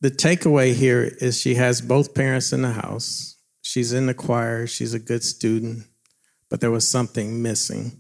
The 0.02 0.12
takeaway 0.12 0.74
here 0.74 1.16
is 1.22 1.40
she 1.40 1.56
has 1.56 1.80
both 1.80 2.14
parents 2.14 2.52
in 2.52 2.62
the 2.62 2.74
house. 2.74 3.38
She's 3.62 3.94
in 3.94 4.06
the 4.06 4.14
choir, 4.14 4.68
she's 4.68 4.94
a 4.94 5.00
good 5.00 5.24
student, 5.24 5.86
but 6.54 6.62
there 6.62 6.70
was 6.70 6.88
something 6.88 7.42
missing. 7.42 7.94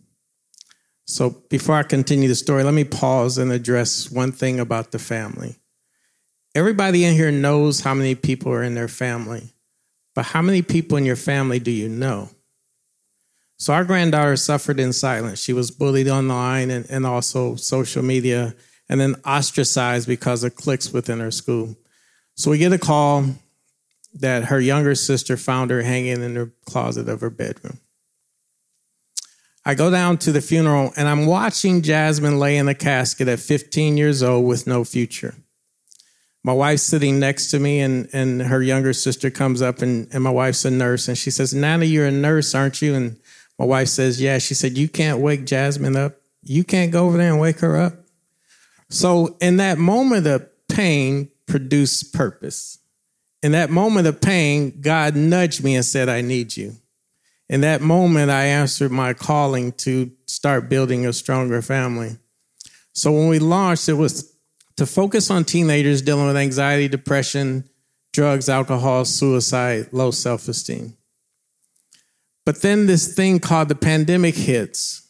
So, 1.08 1.32
before 1.50 1.74
I 1.74 1.82
continue 1.82 2.28
the 2.28 2.36
story, 2.36 2.64
let 2.64 2.76
me 2.76 2.84
pause 2.84 3.40
and 3.40 3.52
address 3.52 4.12
one 4.12 4.32
thing 4.32 4.60
about 4.60 4.92
the 4.92 5.00
family. 5.00 5.56
Everybody 6.54 7.04
in 7.04 7.16
here 7.16 7.32
knows 7.32 7.80
how 7.80 7.96
many 7.96 8.14
people 8.14 8.52
are 8.52 8.62
in 8.62 8.76
their 8.76 8.88
family, 8.88 9.56
but 10.14 10.26
how 10.26 10.44
many 10.44 10.62
people 10.62 11.00
in 11.00 11.04
your 11.04 11.16
family 11.16 11.58
do 11.58 11.72
you 11.72 11.90
know? 11.90 12.30
So 13.58 13.74
our 13.74 13.84
granddaughter 13.84 14.36
suffered 14.36 14.80
in 14.80 14.94
silence. 14.94 15.40
She 15.42 15.52
was 15.52 15.72
bullied 15.72 16.08
online 16.08 16.70
and, 16.70 16.86
and 16.92 17.08
also 17.08 17.56
social 17.56 18.04
media, 18.04 18.54
and 18.88 19.02
then 19.02 19.16
ostracized 19.26 20.08
because 20.08 20.44
of 20.44 20.56
cliques 20.56 20.94
within 20.94 21.22
her 21.22 21.32
school. 21.32 21.76
So 22.36 22.52
we 22.52 22.60
get 22.60 22.72
a 22.72 22.78
call 22.78 23.26
that 24.14 24.44
her 24.44 24.60
younger 24.60 24.94
sister 24.94 25.38
found 25.38 25.72
her 25.72 25.82
hanging 25.82 26.22
in 26.22 26.36
the 26.36 26.52
closet 26.68 27.10
of 27.10 27.22
her 27.22 27.32
bedroom. 27.32 27.80
I 29.66 29.76
go 29.76 29.90
down 29.90 30.18
to 30.20 30.32
the 30.32 30.42
funeral 30.42 30.92
and 30.98 31.08
I'm 31.08 31.26
watching 31.26 31.82
Jasmine 31.82 32.38
lay 32.38 32.58
in 32.58 32.66
the 32.66 32.76
casket 32.76 33.28
at 33.28 33.40
15 33.40 33.98
years 33.98 34.22
old 34.22 34.46
with 34.46 34.68
no 34.68 34.84
future. 34.84 35.36
My 36.46 36.52
wife's 36.52 36.84
sitting 36.84 37.20
next 37.20 37.52
to 37.52 37.60
me, 37.60 37.80
and, 37.80 38.10
and 38.12 38.42
her 38.42 38.62
younger 38.62 38.92
sister 38.92 39.30
comes 39.30 39.62
up, 39.62 39.82
and, 39.82 40.10
and 40.14 40.22
my 40.22 40.30
wife's 40.30 40.66
a 40.66 40.72
nurse, 40.72 41.08
and 41.08 41.18
she 41.18 41.32
says, 41.32 41.54
Nana, 41.54 41.86
you're 41.86 42.06
a 42.06 42.12
nurse, 42.12 42.54
aren't 42.54 42.82
you? 42.82 42.96
And 42.96 43.18
my 43.58 43.64
wife 43.64 43.88
says, 43.88 44.22
Yeah. 44.22 44.40
She 44.40 44.54
said, 44.54 44.78
You 44.78 44.90
can't 44.90 45.20
wake 45.20 45.46
Jasmine 45.46 45.96
up. 45.96 46.18
You 46.42 46.66
can't 46.66 46.92
go 46.92 47.06
over 47.06 47.18
there 47.18 47.32
and 47.32 47.40
wake 47.40 47.60
her 47.60 47.78
up. 47.78 47.94
So, 48.90 49.38
in 49.40 49.58
that 49.58 49.78
moment 49.78 50.28
of 50.28 50.46
pain, 50.68 51.30
produced 51.46 52.14
purpose. 52.14 52.80
In 53.42 53.54
that 53.54 53.70
moment 53.70 54.08
of 54.08 54.20
pain, 54.20 54.82
God 54.82 55.16
nudged 55.16 55.64
me 55.64 55.76
and 55.76 55.86
said, 55.86 56.10
I 56.10 56.22
need 56.22 56.58
you. 56.58 56.76
In 57.54 57.62
that 57.62 57.82
moment, 57.82 58.32
I 58.32 58.46
answered 58.46 58.92
my 58.92 59.14
calling 59.14 59.74
to 59.74 60.10
start 60.26 60.70
building 60.70 61.06
a 61.06 61.14
stronger 61.14 61.62
family. 61.62 62.18
So, 62.94 63.12
when 63.12 63.28
we 63.28 63.38
launched, 63.38 63.88
it 63.88 63.94
was 63.94 64.36
to 64.78 64.88
focus 64.88 65.30
on 65.30 65.46
teenagers 65.46 66.02
dealing 66.02 66.26
with 66.26 66.36
anxiety, 66.36 66.88
depression, 66.88 67.70
drugs, 68.12 68.50
alcohol, 68.50 69.06
suicide, 69.06 69.90
low 69.92 70.10
self 70.10 70.48
esteem. 70.48 70.98
But 72.44 72.64
then 72.64 72.88
this 72.88 73.14
thing 73.14 73.38
called 73.38 73.70
the 73.70 73.76
pandemic 73.76 74.34
hits. 74.34 75.08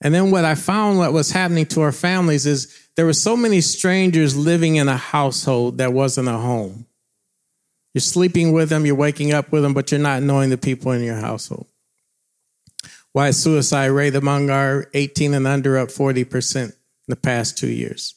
And 0.00 0.12
then 0.12 0.32
what 0.32 0.44
I 0.44 0.56
found 0.56 0.98
what 0.98 1.12
was 1.12 1.30
happening 1.30 1.66
to 1.66 1.82
our 1.82 1.92
families 1.92 2.46
is 2.46 2.88
there 2.96 3.06
were 3.06 3.12
so 3.12 3.36
many 3.36 3.60
strangers 3.60 4.36
living 4.36 4.74
in 4.74 4.88
a 4.88 4.96
household 4.96 5.78
that 5.78 5.92
wasn't 5.92 6.26
a 6.26 6.32
home. 6.32 6.86
You're 7.94 8.02
sleeping 8.02 8.52
with 8.52 8.68
them, 8.68 8.84
you're 8.84 8.96
waking 8.96 9.32
up 9.32 9.52
with 9.52 9.62
them, 9.62 9.72
but 9.72 9.90
you're 9.90 10.00
not 10.00 10.22
knowing 10.22 10.50
the 10.50 10.58
people 10.58 10.92
in 10.92 11.02
your 11.02 11.16
household. 11.16 11.68
Why 13.12 13.28
is 13.28 13.40
suicide 13.40 13.86
rate 13.86 14.16
among 14.16 14.50
our 14.50 14.90
18 14.92 15.32
and 15.34 15.46
under 15.46 15.78
up 15.78 15.88
40% 15.90 16.64
in 16.64 16.72
the 17.06 17.14
past 17.14 17.56
two 17.56 17.68
years? 17.68 18.14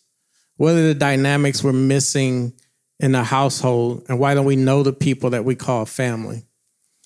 What 0.56 0.74
are 0.74 0.88
the 0.88 0.96
dynamics 0.96 1.64
we're 1.64 1.74
missing 1.74 2.54
in 3.00 3.12
the 3.12 3.24
household, 3.24 4.04
and 4.10 4.18
why 4.18 4.34
don't 4.34 4.46
we 4.46 4.56
know 4.56 4.82
the 4.82 4.92
people 4.92 5.30
that 5.30 5.46
we 5.46 5.54
call 5.54 5.86
family? 5.86 6.48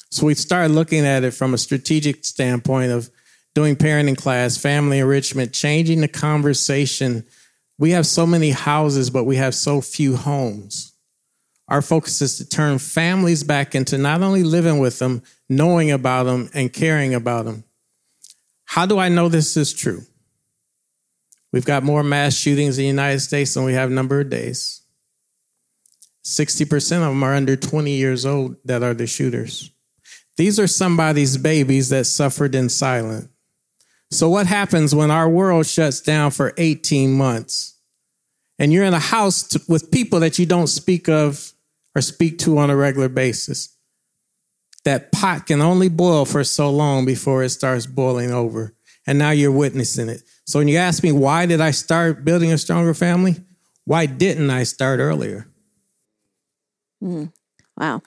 So 0.10 0.26
we 0.26 0.36
started 0.36 0.74
looking 0.74 1.06
at 1.06 1.26
it 1.26 1.32
from 1.32 1.54
a 1.54 1.58
strategic 1.58 2.24
standpoint 2.24 2.92
of 2.92 3.10
doing 3.54 3.76
parenting 3.76 4.18
class, 4.18 4.58
family 4.58 5.00
enrichment, 5.00 5.52
changing 5.52 6.00
the 6.00 6.08
conversation. 6.08 7.26
We 7.78 7.92
have 7.92 8.08
so 8.08 8.26
many 8.26 8.52
houses, 8.52 9.10
but 9.10 9.26
we 9.26 9.36
have 9.36 9.54
so 9.54 9.82
few 9.82 10.16
homes. 10.16 10.91
Our 11.72 11.82
focus 11.82 12.22
is 12.22 12.38
to 12.38 12.46
turn 12.46 12.80
families 12.80 13.46
back 13.46 13.76
into 13.76 13.98
not 13.98 14.22
only 14.22 14.44
living 14.44 14.80
with 14.80 15.00
them, 15.00 15.24
knowing 15.48 15.90
about 15.90 16.26
them, 16.26 16.50
and 16.54 16.72
caring 16.72 17.14
about 17.14 17.46
them. 17.46 17.64
How 18.66 18.86
do 18.86 19.00
I 19.00 19.08
know 19.08 19.30
this 19.30 19.56
is 19.56 19.72
true? 19.72 20.02
We've 21.54 21.64
got 21.64 21.84
more 21.84 22.04
mass 22.04 22.36
shootings 22.36 22.78
in 22.78 22.82
the 22.82 22.88
United 22.88 23.22
States 23.22 23.54
than 23.54 23.64
we 23.64 23.72
have 23.72 23.90
number 23.90 24.20
of 24.20 24.30
days. 24.30 24.82
60% 26.26 26.74
of 26.98 27.02
them 27.04 27.24
are 27.24 27.36
under 27.36 27.56
20 27.56 27.90
years 27.90 28.26
old 28.26 28.58
that 28.66 28.84
are 28.84 28.94
the 28.94 29.08
shooters. 29.08 29.72
These 30.36 30.60
are 30.60 30.68
somebody's 30.68 31.38
babies 31.38 31.88
that 31.88 32.04
suffered 32.04 32.54
in 32.54 32.68
silence. 32.68 33.30
So, 34.10 34.28
what 34.28 34.46
happens 34.46 34.94
when 34.94 35.10
our 35.10 35.30
world 35.30 35.68
shuts 35.68 36.02
down 36.02 36.32
for 36.32 36.54
18 36.58 37.14
months 37.14 37.78
and 38.60 38.74
you're 38.74 38.84
in 38.84 38.94
a 38.94 39.00
house 39.00 39.58
with 39.70 39.90
people 39.90 40.20
that 40.20 40.38
you 40.38 40.46
don't 40.46 40.68
speak 40.68 41.08
of 41.08 41.54
or 41.96 42.02
speak 42.02 42.38
to 42.40 42.58
on 42.58 42.70
a 42.70 42.76
regular 42.76 43.10
basis? 43.10 43.76
That 44.84 45.12
pot 45.12 45.46
can 45.46 45.62
only 45.62 45.90
boil 45.90 46.26
for 46.26 46.44
so 46.44 46.70
long 46.70 47.06
before 47.06 47.44
it 47.44 47.50
starts 47.50 47.86
boiling 47.86 48.32
over. 48.32 48.74
And 49.06 49.20
now 49.20 49.32
you're 49.32 49.52
witnessing 49.52 50.10
it. 50.10 50.24
So, 50.46 50.60
when 50.60 50.68
you 50.68 50.78
ask 50.78 51.04
me, 51.04 51.12
why 51.12 51.46
did 51.46 51.62
I 51.62 51.72
start 51.72 52.26
building 52.26 52.52
a 52.52 52.58
stronger 52.58 52.94
family? 52.94 53.38
Why 53.86 54.06
didn't 54.06 54.50
I 54.50 54.64
start 54.64 55.00
earlier? 55.00 55.48
Mm, 57.04 57.32
wow. 57.78 58.02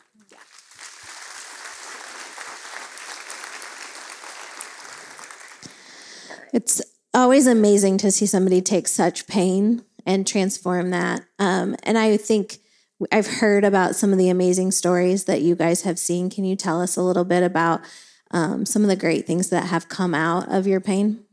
It's 6.53 6.81
always 7.13 7.49
amazing 7.49 7.99
to 7.99 8.13
see 8.13 8.27
somebody 8.27 8.63
take 8.63 8.87
such 8.87 9.27
pain 9.27 9.85
and 10.07 10.27
transform 10.27 10.91
that. 10.91 11.25
Um, 11.41 11.75
and 11.83 11.99
I 11.99 12.17
think 12.17 12.59
I've 13.11 13.27
heard 13.27 13.65
about 13.65 13.97
some 13.97 14.13
of 14.13 14.19
the 14.19 14.29
amazing 14.29 14.71
stories 14.71 15.25
that 15.25 15.43
you 15.43 15.55
guys 15.55 15.83
have 15.83 15.99
seen. 15.99 16.31
Can 16.31 16.45
you 16.45 16.57
tell 16.57 16.81
us 16.81 16.97
a 16.97 17.03
little 17.03 17.25
bit 17.25 17.43
about 17.43 17.81
um, 18.31 18.65
some 18.65 18.83
of 18.83 18.89
the 18.89 18.97
great 18.97 19.27
things 19.27 19.51
that 19.51 19.67
have 19.67 19.89
come 19.89 20.15
out 20.15 20.51
of 20.51 20.67
your 20.67 20.81
pain? 20.81 21.25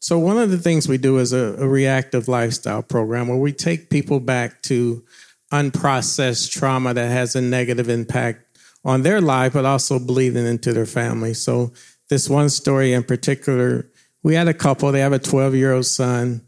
So, 0.00 0.18
one 0.18 0.36
of 0.36 0.50
the 0.50 0.58
things 0.58 0.86
we 0.86 0.98
do 0.98 1.18
is 1.18 1.32
a, 1.32 1.56
a 1.58 1.66
reactive 1.66 2.28
lifestyle 2.28 2.82
program 2.82 3.28
where 3.28 3.38
we 3.38 3.52
take 3.52 3.88
people 3.88 4.20
back 4.20 4.62
to 4.62 5.02
unprocessed 5.52 6.50
trauma 6.50 6.92
that 6.92 7.10
has 7.10 7.34
a 7.34 7.40
negative 7.40 7.88
impact 7.88 8.58
on 8.84 9.02
their 9.02 9.20
life, 9.20 9.54
but 9.54 9.64
also 9.64 9.98
bleeding 9.98 10.46
into 10.46 10.72
their 10.72 10.86
family. 10.86 11.32
So, 11.32 11.72
this 12.10 12.28
one 12.28 12.50
story 12.50 12.92
in 12.92 13.02
particular 13.02 13.90
we 14.24 14.34
had 14.34 14.48
a 14.48 14.54
couple, 14.54 14.90
they 14.90 15.00
have 15.00 15.12
a 15.12 15.20
12 15.20 15.54
year 15.54 15.72
old 15.72 15.86
son. 15.86 16.44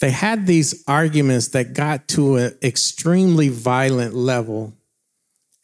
They 0.00 0.10
had 0.10 0.46
these 0.46 0.82
arguments 0.88 1.48
that 1.48 1.74
got 1.74 2.08
to 2.08 2.36
an 2.36 2.58
extremely 2.62 3.48
violent 3.48 4.14
level, 4.14 4.72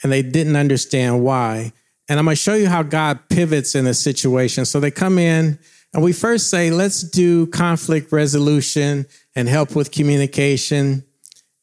and 0.02 0.12
they 0.12 0.23
didn't 0.23 0.57
understand 0.57 1.25
why. 1.25 1.73
And 2.09 2.19
I'm 2.19 2.26
going 2.26 2.37
to 2.37 2.40
show 2.40 2.55
you 2.55 2.69
how 2.69 2.83
God 2.83 3.19
pivots 3.31 3.75
in 3.75 3.87
a 3.87 3.95
situation. 3.95 4.64
So 4.66 4.78
they 4.78 4.90
come 4.90 5.19
in, 5.19 5.59
and 5.95 6.02
we 6.02 6.12
first 6.12 6.50
say, 6.50 6.71
let's 6.71 7.02
do 7.02 7.47
conflict 7.47 8.12
resolution 8.12 9.07
and 9.35 9.49
help 9.49 9.75
with 9.75 9.90
communication. 9.90 11.05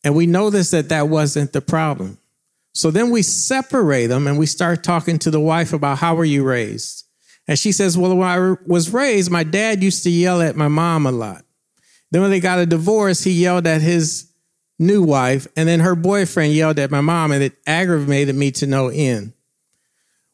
And 0.04 0.16
we 0.16 0.26
notice 0.26 0.72
that 0.72 0.90
that 0.90 1.08
wasn't 1.10 1.54
the 1.54 1.62
problem. 1.62 2.18
So 2.74 2.90
then 2.90 3.12
we 3.12 3.22
separate 3.22 4.08
them 4.08 4.26
and 4.26 4.40
we 4.40 4.48
start 4.48 4.84
talking 4.84 5.20
to 5.20 5.30
the 5.30 5.40
wife 5.40 5.74
about 5.74 6.00
how 6.00 6.16
were 6.16 6.26
you 6.26 6.44
raised? 6.44 7.06
And 7.48 7.60
she 7.60 7.72
says, 7.72 7.98
Well, 7.98 8.16
when 8.16 8.28
I 8.28 8.56
was 8.66 8.92
raised, 8.92 9.30
my 9.30 9.44
dad 9.44 9.84
used 9.84 10.04
to 10.04 10.10
yell 10.10 10.42
at 10.42 10.56
my 10.56 10.68
mom 10.68 11.06
a 11.06 11.12
lot. 11.12 11.43
Then 12.14 12.22
when 12.22 12.30
they 12.30 12.40
got 12.40 12.60
a 12.60 12.68
divorce, 12.68 13.24
he 13.24 13.32
yelled 13.32 13.66
at 13.66 13.82
his 13.82 14.32
new 14.78 15.02
wife, 15.02 15.48
and 15.58 15.68
then 15.68 15.80
her 15.80 15.96
boyfriend 15.96 16.54
yelled 16.54 16.78
at 16.78 16.92
my 16.92 17.02
mom, 17.02 17.32
and 17.32 17.42
it 17.42 17.58
aggravated 17.66 18.36
me 18.36 18.52
to 18.52 18.68
no 18.68 18.90
end. 18.90 19.34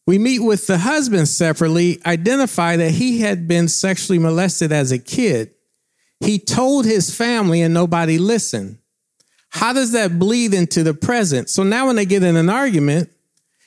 We 0.05 0.17
meet 0.17 0.39
with 0.39 0.67
the 0.67 0.79
husband 0.79 1.29
separately, 1.29 2.01
identify 2.05 2.75
that 2.75 2.91
he 2.91 3.21
had 3.21 3.47
been 3.47 3.69
sexually 3.69 4.19
molested 4.19 4.73
as 4.73 4.91
a 4.91 4.99
kid. 4.99 5.55
He 6.19 6.37
told 6.37 6.83
his 6.83 7.15
family, 7.15 7.61
and 7.61 7.73
nobody 7.73 8.17
listened. 8.17 8.79
How 9.47 9.71
does 9.71 9.93
that 9.93 10.19
bleed 10.19 10.53
into 10.53 10.83
the 10.83 10.93
present? 10.93 11.49
So 11.49 11.63
now, 11.63 11.87
when 11.87 11.95
they 11.95 12.05
get 12.05 12.23
in 12.23 12.35
an 12.35 12.49
argument, 12.49 13.09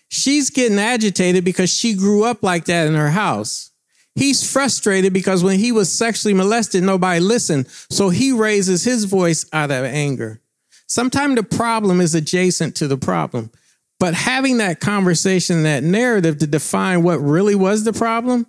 she's 0.08 0.50
getting 0.50 0.78
agitated 0.78 1.46
because 1.46 1.74
she 1.74 1.94
grew 1.94 2.24
up 2.24 2.42
like 2.42 2.66
that 2.66 2.86
in 2.88 2.94
her 2.94 3.10
house. 3.10 3.71
He's 4.14 4.50
frustrated 4.50 5.12
because 5.12 5.42
when 5.42 5.58
he 5.58 5.72
was 5.72 5.90
sexually 5.90 6.34
molested, 6.34 6.82
nobody 6.82 7.20
listened. 7.20 7.68
So 7.68 8.10
he 8.10 8.32
raises 8.32 8.84
his 8.84 9.04
voice 9.04 9.46
out 9.52 9.70
of 9.70 9.84
anger. 9.84 10.40
Sometimes 10.86 11.36
the 11.36 11.42
problem 11.42 12.00
is 12.00 12.14
adjacent 12.14 12.76
to 12.76 12.86
the 12.86 12.98
problem. 12.98 13.50
But 13.98 14.14
having 14.14 14.58
that 14.58 14.80
conversation, 14.80 15.62
that 15.62 15.82
narrative 15.82 16.38
to 16.38 16.46
define 16.46 17.02
what 17.02 17.16
really 17.18 17.54
was 17.54 17.84
the 17.84 17.92
problem, 17.92 18.46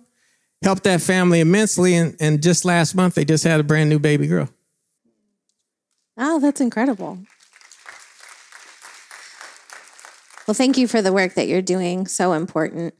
helped 0.62 0.84
that 0.84 1.00
family 1.00 1.40
immensely. 1.40 1.94
And, 1.94 2.16
and 2.20 2.42
just 2.42 2.64
last 2.64 2.94
month, 2.94 3.14
they 3.14 3.24
just 3.24 3.44
had 3.44 3.60
a 3.60 3.62
brand 3.62 3.88
new 3.88 3.98
baby 3.98 4.26
girl. 4.26 4.50
Oh, 6.18 6.40
that's 6.40 6.60
incredible. 6.60 7.20
Well, 10.46 10.54
thank 10.54 10.76
you 10.76 10.86
for 10.86 11.00
the 11.00 11.12
work 11.12 11.34
that 11.34 11.48
you're 11.48 11.62
doing. 11.62 12.06
So 12.06 12.34
important. 12.34 12.94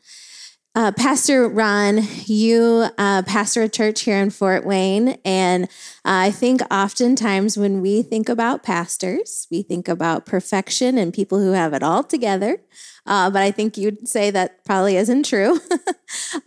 Uh, 0.76 0.90
pastor 0.90 1.48
Ron, 1.48 2.00
you 2.24 2.88
uh, 2.98 3.22
pastor 3.22 3.62
a 3.62 3.68
church 3.68 4.00
here 4.00 4.16
in 4.16 4.30
Fort 4.30 4.66
Wayne. 4.66 5.16
And 5.24 5.64
uh, 5.64 5.68
I 6.04 6.30
think 6.32 6.62
oftentimes 6.68 7.56
when 7.56 7.80
we 7.80 8.02
think 8.02 8.28
about 8.28 8.64
pastors, 8.64 9.46
we 9.52 9.62
think 9.62 9.86
about 9.86 10.26
perfection 10.26 10.98
and 10.98 11.14
people 11.14 11.38
who 11.38 11.52
have 11.52 11.74
it 11.74 11.84
all 11.84 12.02
together. 12.02 12.58
Uh, 13.06 13.30
but 13.30 13.40
I 13.40 13.52
think 13.52 13.76
you'd 13.76 14.08
say 14.08 14.32
that 14.32 14.64
probably 14.64 14.96
isn't 14.96 15.24
true. 15.26 15.60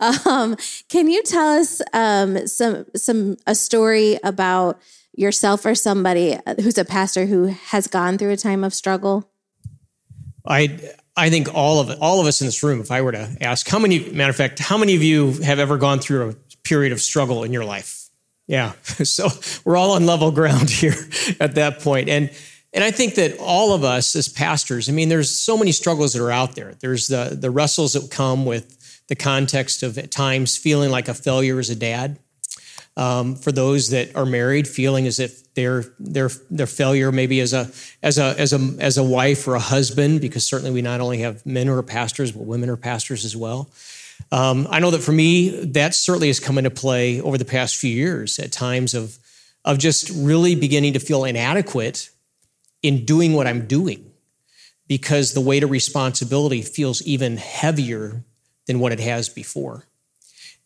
um, 0.26 0.56
can 0.90 1.08
you 1.08 1.22
tell 1.22 1.48
us 1.58 1.80
um, 1.94 2.46
some 2.46 2.84
some 2.94 3.36
a 3.46 3.54
story 3.54 4.18
about 4.22 4.78
yourself 5.14 5.64
or 5.64 5.74
somebody 5.74 6.36
who's 6.60 6.76
a 6.76 6.84
pastor 6.84 7.24
who 7.24 7.46
has 7.46 7.86
gone 7.86 8.18
through 8.18 8.32
a 8.32 8.36
time 8.36 8.62
of 8.62 8.74
struggle? 8.74 9.30
I 10.46 10.78
I 11.18 11.30
think 11.30 11.52
all 11.52 11.80
of 11.80 12.00
all 12.00 12.20
of 12.20 12.26
us 12.26 12.40
in 12.40 12.46
this 12.46 12.62
room, 12.62 12.80
if 12.80 12.90
I 12.90 13.02
were 13.02 13.12
to 13.12 13.36
ask, 13.40 13.68
how 13.68 13.78
many, 13.78 13.98
matter 14.10 14.30
of 14.30 14.36
fact, 14.36 14.60
how 14.60 14.78
many 14.78 14.94
of 14.94 15.02
you 15.02 15.32
have 15.42 15.58
ever 15.58 15.76
gone 15.76 15.98
through 15.98 16.30
a 16.30 16.34
period 16.62 16.92
of 16.92 17.00
struggle 17.00 17.42
in 17.42 17.52
your 17.52 17.64
life? 17.64 18.08
Yeah. 18.46 18.72
So 19.04 19.28
we're 19.64 19.76
all 19.76 19.92
on 19.92 20.06
level 20.06 20.30
ground 20.30 20.70
here 20.82 20.94
at 21.40 21.56
that 21.56 21.80
point. 21.80 22.08
And 22.08 22.30
and 22.72 22.84
I 22.84 22.90
think 22.90 23.14
that 23.14 23.38
all 23.38 23.72
of 23.72 23.82
us 23.82 24.14
as 24.14 24.28
pastors, 24.28 24.88
I 24.88 24.92
mean, 24.92 25.08
there's 25.08 25.30
so 25.30 25.56
many 25.56 25.72
struggles 25.72 26.12
that 26.12 26.22
are 26.22 26.30
out 26.30 26.54
there. 26.54 26.74
There's 26.80 27.08
the 27.08 27.36
the 27.38 27.50
wrestles 27.50 27.94
that 27.94 28.10
come 28.10 28.44
with 28.44 28.76
the 29.08 29.16
context 29.16 29.82
of 29.82 29.98
at 29.98 30.10
times 30.10 30.56
feeling 30.56 30.90
like 30.90 31.08
a 31.08 31.14
failure 31.14 31.58
as 31.58 31.70
a 31.70 31.74
dad 31.74 32.18
um, 32.96 33.36
for 33.36 33.52
those 33.52 33.90
that 33.90 34.14
are 34.14 34.26
married, 34.26 34.68
feeling 34.68 35.06
as 35.06 35.18
if 35.18 35.47
their 35.58 35.82
their 35.98 36.30
their 36.50 36.68
failure 36.68 37.10
maybe 37.10 37.40
as 37.40 37.52
a 37.52 37.68
as 38.00 38.16
a 38.16 38.38
as 38.38 38.52
a 38.52 38.58
as 38.78 38.96
a 38.96 39.02
wife 39.02 39.48
or 39.48 39.56
a 39.56 39.60
husband, 39.60 40.20
because 40.20 40.46
certainly 40.46 40.70
we 40.70 40.82
not 40.82 41.00
only 41.00 41.18
have 41.18 41.44
men 41.44 41.66
who 41.66 41.72
are 41.74 41.82
pastors, 41.82 42.30
but 42.30 42.44
women 42.44 42.70
are 42.70 42.76
pastors 42.76 43.24
as 43.24 43.36
well. 43.36 43.68
Um, 44.30 44.68
I 44.70 44.78
know 44.78 44.92
that 44.92 45.02
for 45.02 45.10
me, 45.10 45.64
that 45.64 45.94
certainly 45.96 46.28
has 46.28 46.38
come 46.38 46.58
into 46.58 46.70
play 46.70 47.20
over 47.20 47.36
the 47.36 47.44
past 47.44 47.76
few 47.76 47.90
years 47.90 48.38
at 48.38 48.52
times 48.52 48.94
of 48.94 49.18
of 49.64 49.78
just 49.78 50.10
really 50.10 50.54
beginning 50.54 50.92
to 50.92 51.00
feel 51.00 51.24
inadequate 51.24 52.10
in 52.82 53.04
doing 53.04 53.32
what 53.32 53.48
I'm 53.48 53.66
doing 53.66 54.12
because 54.86 55.34
the 55.34 55.40
weight 55.40 55.64
of 55.64 55.70
responsibility 55.70 56.62
feels 56.62 57.02
even 57.02 57.36
heavier 57.36 58.22
than 58.68 58.78
what 58.78 58.92
it 58.92 59.00
has 59.00 59.28
before. 59.28 59.88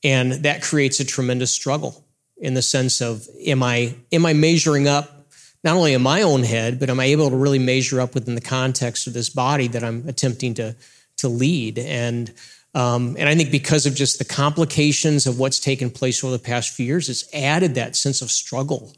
And 0.05 0.33
that 0.45 0.63
creates 0.63 1.01
a 1.01 1.05
tremendous 1.05 1.51
struggle 1.51 2.05
in 2.43 2.55
the 2.55 2.61
sense 2.61 3.01
of 3.01 3.27
am 3.47 3.63
I 3.63 3.95
am 4.11 4.27
I 4.27 4.35
measuring 4.35 4.89
up 4.89 5.27
not 5.65 5.77
only 5.77 5.95
in 5.95 6.03
my 6.03 6.23
own 6.23 6.43
head, 6.43 6.81
but 6.81 6.91
am 6.91 6.99
I 6.99 7.05
able 7.07 7.31
to 7.31 7.37
really 7.37 7.61
measure 7.61 8.01
up 8.01 8.15
within 8.15 8.35
the 8.35 8.41
context 8.41 9.07
of 9.07 9.13
this 9.13 9.31
body 9.31 9.69
that 9.69 9.85
I'm 9.85 10.07
attempting 10.09 10.55
to 10.55 10.75
to 11.19 11.29
lead? 11.29 11.79
And 11.79 12.35
um, 12.75 13.17
and 13.19 13.29
I 13.29 13.35
think 13.35 13.51
because 13.51 13.87
of 13.87 13.95
just 13.95 14.19
the 14.19 14.25
complications 14.25 15.27
of 15.27 15.39
what's 15.39 15.61
taken 15.61 15.89
place 15.89 16.23
over 16.25 16.37
the 16.37 16.43
past 16.43 16.75
few 16.75 16.85
years, 16.85 17.09
it's 17.09 17.33
added 17.33 17.77
that 17.77 17.97
sense 17.97 18.21
of 18.21 18.31
struggle 18.31 18.93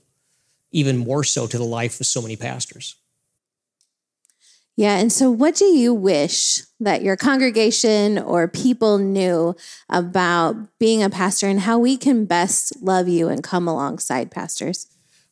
even 0.72 0.96
more 0.96 1.22
so 1.22 1.46
to 1.46 1.57
the 1.57 1.64
life 1.64 2.00
of 2.00 2.07
so 2.07 2.20
many 2.20 2.37
pastors. 2.37 2.96
Yeah. 4.76 4.96
And 4.96 5.12
so, 5.12 5.30
what 5.30 5.54
do 5.54 5.66
you 5.66 5.94
wish 5.94 6.62
that 6.80 7.02
your 7.02 7.16
congregation 7.16 8.18
or 8.18 8.48
people 8.48 8.98
knew 8.98 9.54
about 9.88 10.56
being 10.78 11.02
a 11.02 11.10
pastor 11.10 11.46
and 11.48 11.60
how 11.60 11.78
we 11.78 11.96
can 11.96 12.24
best 12.24 12.82
love 12.82 13.08
you 13.08 13.28
and 13.28 13.42
come 13.42 13.68
alongside 13.68 14.30
pastors? 14.30 14.88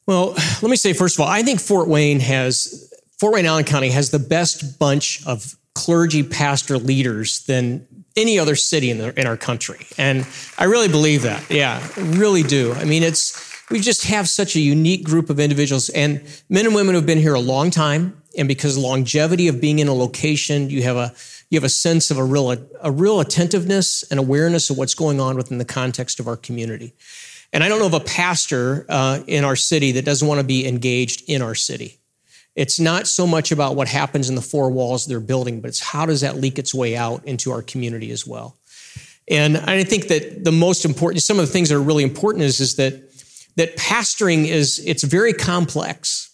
Well, 0.06 0.34
let 0.62 0.64
me 0.70 0.76
say, 0.76 0.92
first 0.92 1.16
of 1.16 1.20
all, 1.20 1.28
I 1.28 1.42
think 1.42 1.60
Fort 1.60 1.88
Wayne 1.88 2.20
has, 2.20 2.92
Fort 3.18 3.34
Wayne 3.34 3.46
Allen 3.46 3.64
County 3.64 3.90
has 3.90 4.10
the 4.10 4.18
best 4.18 4.78
bunch 4.78 5.24
of 5.26 5.56
clergy 5.74 6.22
pastor 6.22 6.78
leaders 6.78 7.44
than 7.44 7.86
any 8.16 8.38
other 8.38 8.56
city 8.56 8.90
in, 8.90 8.98
the, 8.98 9.18
in 9.18 9.26
our 9.26 9.36
country. 9.36 9.86
And 9.96 10.26
I 10.58 10.64
really 10.64 10.88
believe 10.88 11.22
that. 11.22 11.48
Yeah, 11.50 11.86
really 11.96 12.42
do. 12.42 12.72
I 12.74 12.84
mean, 12.84 13.02
it's, 13.02 13.52
we 13.70 13.80
just 13.80 14.04
have 14.04 14.28
such 14.28 14.54
a 14.54 14.60
unique 14.60 15.04
group 15.04 15.30
of 15.30 15.40
individuals 15.40 15.88
and 15.90 16.22
men 16.48 16.66
and 16.66 16.74
women 16.74 16.94
who've 16.94 17.06
been 17.06 17.18
here 17.18 17.34
a 17.34 17.40
long 17.40 17.70
time 17.70 18.21
and 18.36 18.48
because 18.48 18.78
longevity 18.78 19.48
of 19.48 19.60
being 19.60 19.78
in 19.78 19.88
a 19.88 19.94
location, 19.94 20.70
you 20.70 20.82
have 20.82 20.96
a 20.96 21.14
you 21.50 21.56
have 21.56 21.64
a 21.64 21.68
sense 21.68 22.10
of 22.10 22.18
a 22.18 22.24
real 22.24 22.50
a 22.80 22.90
real 22.90 23.20
attentiveness 23.20 24.04
and 24.10 24.18
awareness 24.18 24.70
of 24.70 24.78
what's 24.78 24.94
going 24.94 25.20
on 25.20 25.36
within 25.36 25.58
the 25.58 25.64
context 25.64 26.20
of 26.20 26.26
our 26.26 26.36
community. 26.36 26.94
And 27.52 27.62
I 27.62 27.68
don't 27.68 27.78
know 27.78 27.86
of 27.86 27.94
a 27.94 28.00
pastor 28.00 28.86
uh, 28.88 29.20
in 29.26 29.44
our 29.44 29.56
city 29.56 29.92
that 29.92 30.04
doesn't 30.04 30.26
want 30.26 30.40
to 30.40 30.46
be 30.46 30.66
engaged 30.66 31.24
in 31.28 31.42
our 31.42 31.54
city. 31.54 31.98
It's 32.54 32.80
not 32.80 33.06
so 33.06 33.26
much 33.26 33.52
about 33.52 33.76
what 33.76 33.88
happens 33.88 34.28
in 34.28 34.34
the 34.34 34.42
four 34.42 34.70
walls 34.70 35.06
their 35.06 35.20
building, 35.20 35.60
but 35.60 35.68
it's 35.68 35.80
how 35.80 36.06
does 36.06 36.20
that 36.22 36.36
leak 36.36 36.58
its 36.58 36.74
way 36.74 36.96
out 36.96 37.24
into 37.24 37.50
our 37.50 37.62
community 37.62 38.10
as 38.10 38.26
well. 38.26 38.56
And 39.28 39.56
I 39.56 39.84
think 39.84 40.08
that 40.08 40.44
the 40.44 40.52
most 40.52 40.84
important, 40.84 41.22
some 41.22 41.38
of 41.38 41.46
the 41.46 41.52
things 41.52 41.68
that 41.68 41.76
are 41.76 41.82
really 41.82 42.02
important 42.02 42.44
is, 42.44 42.60
is 42.60 42.76
that 42.76 43.12
that 43.56 43.76
pastoring 43.76 44.46
is 44.46 44.82
it's 44.84 45.02
very 45.02 45.32
complex. 45.32 46.31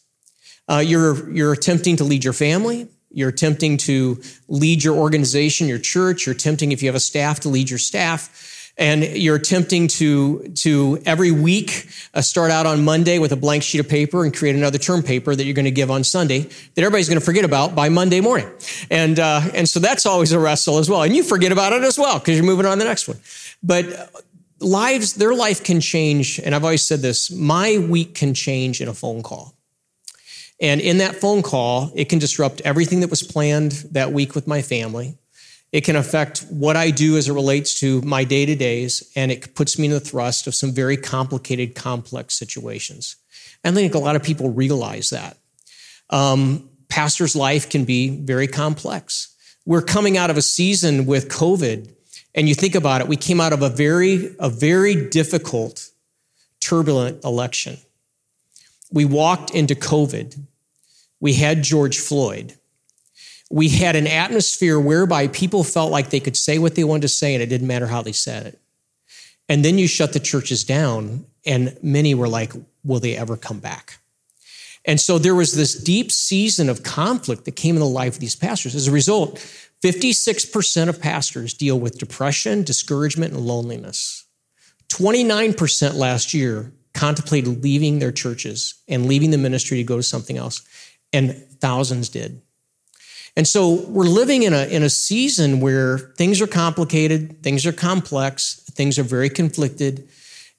Uh, 0.69 0.79
you're, 0.79 1.31
you're 1.31 1.53
attempting 1.53 1.97
to 1.97 2.05
lead 2.05 2.25
your 2.25 2.33
family. 2.33 2.89
You're 3.11 3.31
attempting 3.31 3.79
to 3.79 4.21
lead 4.49 4.85
your 4.85 4.97
organization, 4.97 5.67
your 5.67 5.79
church. 5.79 6.27
You're 6.27 6.35
attempting, 6.35 6.73
if 6.73 6.83
you 6.83 6.89
have 6.89 6.95
a 6.95 7.01
staff, 7.01 7.41
to 7.41 7.49
lead 7.49 7.71
your 7.71 7.79
staff. 7.79 8.55
And 8.77 9.03
you're 9.03 9.35
attempting 9.35 9.89
to, 9.89 10.51
to 10.59 11.03
every 11.05 11.33
week 11.33 11.89
uh, 12.15 12.21
start 12.21 12.53
out 12.53 12.65
on 12.65 12.85
Monday 12.85 13.19
with 13.19 13.33
a 13.33 13.37
blank 13.37 13.65
sheet 13.65 13.81
of 13.81 13.89
paper 13.89 14.25
and 14.25 14.33
create 14.33 14.55
another 14.55 14.79
term 14.79 15.03
paper 15.03 15.35
that 15.35 15.45
you're 15.45 15.55
going 15.55 15.65
to 15.65 15.73
give 15.73 15.91
on 15.91 16.05
Sunday 16.05 16.43
that 16.43 16.79
everybody's 16.79 17.09
going 17.09 17.19
to 17.19 17.25
forget 17.25 17.45
about 17.45 17.75
by 17.75 17.89
Monday 17.89 18.21
morning. 18.21 18.49
And, 18.89 19.19
uh, 19.19 19.41
and 19.53 19.69
so 19.69 19.81
that's 19.81 20.07
always 20.07 20.31
a 20.31 20.39
wrestle 20.39 20.79
as 20.79 20.89
well. 20.89 21.03
And 21.03 21.17
you 21.17 21.25
forget 21.25 21.51
about 21.51 21.73
it 21.73 21.83
as 21.83 21.99
well 21.99 22.21
because 22.21 22.37
you're 22.37 22.47
moving 22.47 22.67
on 22.67 22.79
to 22.79 22.85
the 22.85 22.89
next 22.89 23.09
one. 23.09 23.19
But 23.65 24.13
lives, 24.61 25.15
their 25.15 25.35
life 25.35 25.65
can 25.65 25.81
change. 25.81 26.39
And 26.39 26.55
I've 26.55 26.63
always 26.63 26.87
said 26.87 27.01
this 27.01 27.33
my 27.33 27.79
week 27.79 28.15
can 28.15 28.33
change 28.33 28.81
in 28.81 28.87
a 28.87 28.95
phone 28.95 29.25
call. 29.25 29.58
And 30.61 30.81
in 30.81 30.99
that 30.99 31.17
phone 31.17 31.43
call, 31.43 31.93
it 31.95 32.09
can 32.09 32.19
disrupt 32.19 32.61
everything 32.63 33.01
that 33.01 33.11
was 33.11 33.23
planned 33.23 33.73
that 33.93 34.13
week 34.13 34.35
with 34.35 34.47
my 34.47 34.63
family. 34.63 35.17
It 35.71 35.83
can 35.83 35.97
affect 35.97 36.41
what 36.51 36.77
I 36.77 36.91
do 36.91 37.17
as 37.17 37.29
it 37.29 37.33
relates 37.33 37.79
to 37.81 38.01
my 38.03 38.25
day 38.25 38.47
to 38.47 38.57
days, 38.57 39.11
and 39.15 39.31
it 39.31 39.55
puts 39.55 39.79
me 39.79 39.87
in 39.87 39.93
the 39.93 40.01
thrust 40.01 40.47
of 40.47 40.55
some 40.55 40.73
very 40.73 40.97
complicated, 40.97 41.75
complex 41.75 42.35
situations. 42.35 43.17
I 43.65 43.71
think 43.73 43.95
a 43.95 43.99
lot 43.99 44.17
of 44.17 44.23
people 44.23 44.51
realize 44.51 45.11
that. 45.11 45.37
Um, 46.11 46.71
pastor's 46.89 47.37
life 47.37 47.69
can 47.69 47.85
be 47.85 48.09
very 48.09 48.47
complex. 48.47 49.35
We're 49.67 49.83
coming 49.83 50.17
out 50.17 50.31
of 50.31 50.39
a 50.39 50.43
season 50.43 51.05
with 51.05 51.29
COVID, 51.29 51.93
and 52.35 52.49
you 52.49 52.55
think 52.55 52.75
about 52.75 53.03
it, 53.03 53.09
we 53.09 53.17
came 53.17 53.41
out 53.41 53.53
of 53.53 53.63
a 53.63 53.69
very, 53.69 54.35
a 54.39 54.49
very 54.49 55.09
difficult, 55.11 55.91
turbulent 56.61 57.25
election. 57.25 57.77
We 58.91 59.05
walked 59.05 59.51
into 59.51 59.75
COVID. 59.75 60.47
We 61.21 61.35
had 61.35 61.63
George 61.63 61.99
Floyd. 61.99 62.55
We 63.51 63.69
had 63.71 63.97
an 63.97 64.07
atmosphere 64.07 64.79
whereby 64.79 65.29
people 65.29 65.65
felt 65.65 65.91
like 65.91 66.11
they 66.11 66.21
could 66.21 66.37
say 66.37 66.59
what 66.59 66.75
they 66.75 66.85
wanted 66.85 67.03
to 67.03 67.09
say 67.09 67.35
and 67.35 67.43
it 67.43 67.47
didn't 67.47 67.67
matter 67.67 67.87
how 67.87 68.03
they 68.03 68.13
said 68.13 68.47
it. 68.47 68.61
And 69.49 69.65
then 69.65 69.79
you 69.79 69.89
shut 69.89 70.13
the 70.13 70.21
churches 70.21 70.63
down, 70.63 71.25
and 71.47 71.77
many 71.83 72.15
were 72.15 72.29
like, 72.29 72.53
will 72.85 73.01
they 73.01 73.17
ever 73.17 73.37
come 73.37 73.61
back? 73.61 73.99
And 74.85 75.01
so 75.01 75.19
there 75.19 75.35
was 75.35 75.55
this 75.55 75.75
deep 75.75 76.13
season 76.13 76.69
of 76.69 76.83
conflict 76.83 77.45
that 77.47 77.57
came 77.57 77.75
in 77.75 77.81
the 77.81 77.87
life 77.87 78.15
of 78.15 78.21
these 78.21 78.37
pastors. 78.37 78.75
As 78.75 78.89
a 78.89 78.93
result, 78.93 79.37
56% 79.83 80.89
of 80.89 81.01
pastors 81.01 81.55
deal 81.55 81.79
with 81.79 81.99
depression, 81.99 82.63
discouragement, 82.63 83.33
and 83.33 83.43
loneliness. 83.43 84.25
29% 84.89 85.95
last 85.95 86.35
year 86.35 86.73
contemplated 86.95 87.63
leaving 87.63 87.99
their 87.99 88.13
churches 88.13 88.75
and 88.89 89.07
leaving 89.07 89.31
the 89.31 89.39
ministry 89.39 89.77
to 89.77 89.85
go 89.85 89.97
to 89.97 90.03
something 90.03 90.37
else. 90.37 90.63
And 91.13 91.35
thousands 91.61 92.09
did. 92.09 92.43
And 93.37 93.47
so 93.47 93.85
we're 93.89 94.05
living 94.05 94.43
in 94.43 94.53
a, 94.53 94.67
in 94.67 94.83
a 94.83 94.91
season 94.91 95.61
where 95.61 95.99
things 95.99 96.41
are 96.41 96.47
complicated, 96.47 97.43
things 97.43 97.65
are 97.67 97.73
complex, 97.73 98.65
things 98.73 98.99
are 98.99 99.05
very 99.05 99.31
conflicted, 99.31 100.09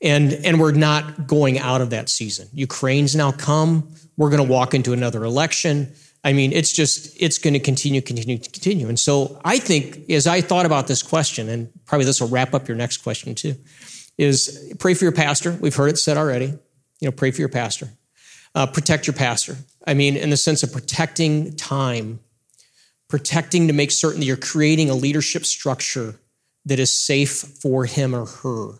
and, 0.01 0.33
and 0.45 0.61
we're 0.61 0.71
not 0.71 1.27
going 1.27 1.59
out 1.59 1.81
of 1.81 1.89
that 1.89 2.07
season. 2.07 2.47
Ukraine's 2.53 3.15
now 3.15 3.33
come. 3.33 3.93
We're 4.15 4.29
going 4.29 4.45
to 4.45 4.49
walk 4.49 4.73
into 4.73 4.93
another 4.93 5.25
election. 5.25 5.93
I 6.23 6.31
mean, 6.31 6.53
it's 6.53 6.71
just, 6.71 7.21
it's 7.21 7.37
going 7.37 7.53
to 7.53 7.59
continue, 7.59 8.01
continue, 8.01 8.37
continue. 8.37 8.87
And 8.87 8.99
so 8.99 9.41
I 9.43 9.57
think 9.57 10.09
as 10.09 10.27
I 10.27 10.41
thought 10.41 10.65
about 10.65 10.87
this 10.87 11.03
question, 11.03 11.49
and 11.49 11.69
probably 11.85 12.05
this 12.05 12.21
will 12.21 12.29
wrap 12.29 12.53
up 12.53 12.67
your 12.67 12.77
next 12.77 12.97
question 12.97 13.35
too, 13.35 13.55
is 14.17 14.73
pray 14.79 14.93
for 14.93 15.05
your 15.05 15.13
pastor. 15.13 15.57
We've 15.59 15.75
heard 15.75 15.89
it 15.89 15.97
said 15.97 16.17
already. 16.17 16.45
You 16.45 17.07
know, 17.07 17.11
pray 17.11 17.31
for 17.31 17.39
your 17.39 17.49
pastor. 17.49 17.89
Uh, 18.53 18.67
protect 18.67 19.07
your 19.07 19.13
pastor. 19.13 19.55
I 19.85 19.93
mean, 19.93 20.15
in 20.15 20.29
the 20.29 20.37
sense 20.37 20.63
of 20.63 20.71
protecting 20.71 21.55
time 21.55 22.19
protecting 23.09 23.67
to 23.67 23.73
make 23.73 23.91
certain 23.91 24.21
that 24.21 24.25
you're 24.25 24.37
creating 24.37 24.89
a 24.89 24.93
leadership 24.93 25.45
structure 25.45 26.15
that 26.65 26.79
is 26.79 26.95
safe 26.95 27.31
for 27.31 27.85
him 27.85 28.15
or 28.15 28.25
her 28.25 28.75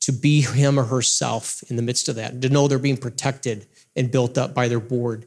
to 0.00 0.12
be 0.12 0.42
him 0.42 0.78
or 0.78 0.84
herself 0.84 1.62
in 1.68 1.76
the 1.76 1.82
midst 1.82 2.08
of 2.08 2.14
that, 2.14 2.40
to 2.40 2.48
know 2.48 2.68
they're 2.68 2.78
being 2.78 2.96
protected 2.96 3.66
and 3.96 4.10
built 4.10 4.38
up 4.38 4.54
by 4.54 4.68
their 4.68 4.80
board. 4.80 5.26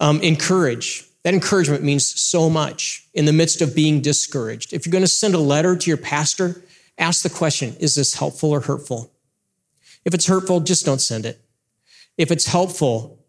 Um, 0.00 0.20
encourage. 0.20 1.04
That 1.22 1.34
encouragement 1.34 1.82
means 1.82 2.04
so 2.04 2.50
much 2.50 3.06
in 3.14 3.24
the 3.24 3.32
midst 3.32 3.62
of 3.62 3.74
being 3.74 4.00
discouraged. 4.00 4.72
If 4.72 4.84
you're 4.84 4.92
going 4.92 5.04
to 5.04 5.08
send 5.08 5.34
a 5.34 5.38
letter 5.38 5.76
to 5.76 5.90
your 5.90 5.96
pastor, 5.96 6.62
ask 6.98 7.22
the 7.22 7.30
question 7.30 7.76
Is 7.80 7.94
this 7.94 8.14
helpful 8.14 8.50
or 8.50 8.60
hurtful? 8.60 9.12
If 10.04 10.14
it's 10.14 10.26
hurtful, 10.26 10.60
just 10.60 10.84
don't 10.84 11.00
send 11.00 11.24
it. 11.24 11.40
If 12.18 12.30
it's 12.30 12.46
helpful, 12.46 13.23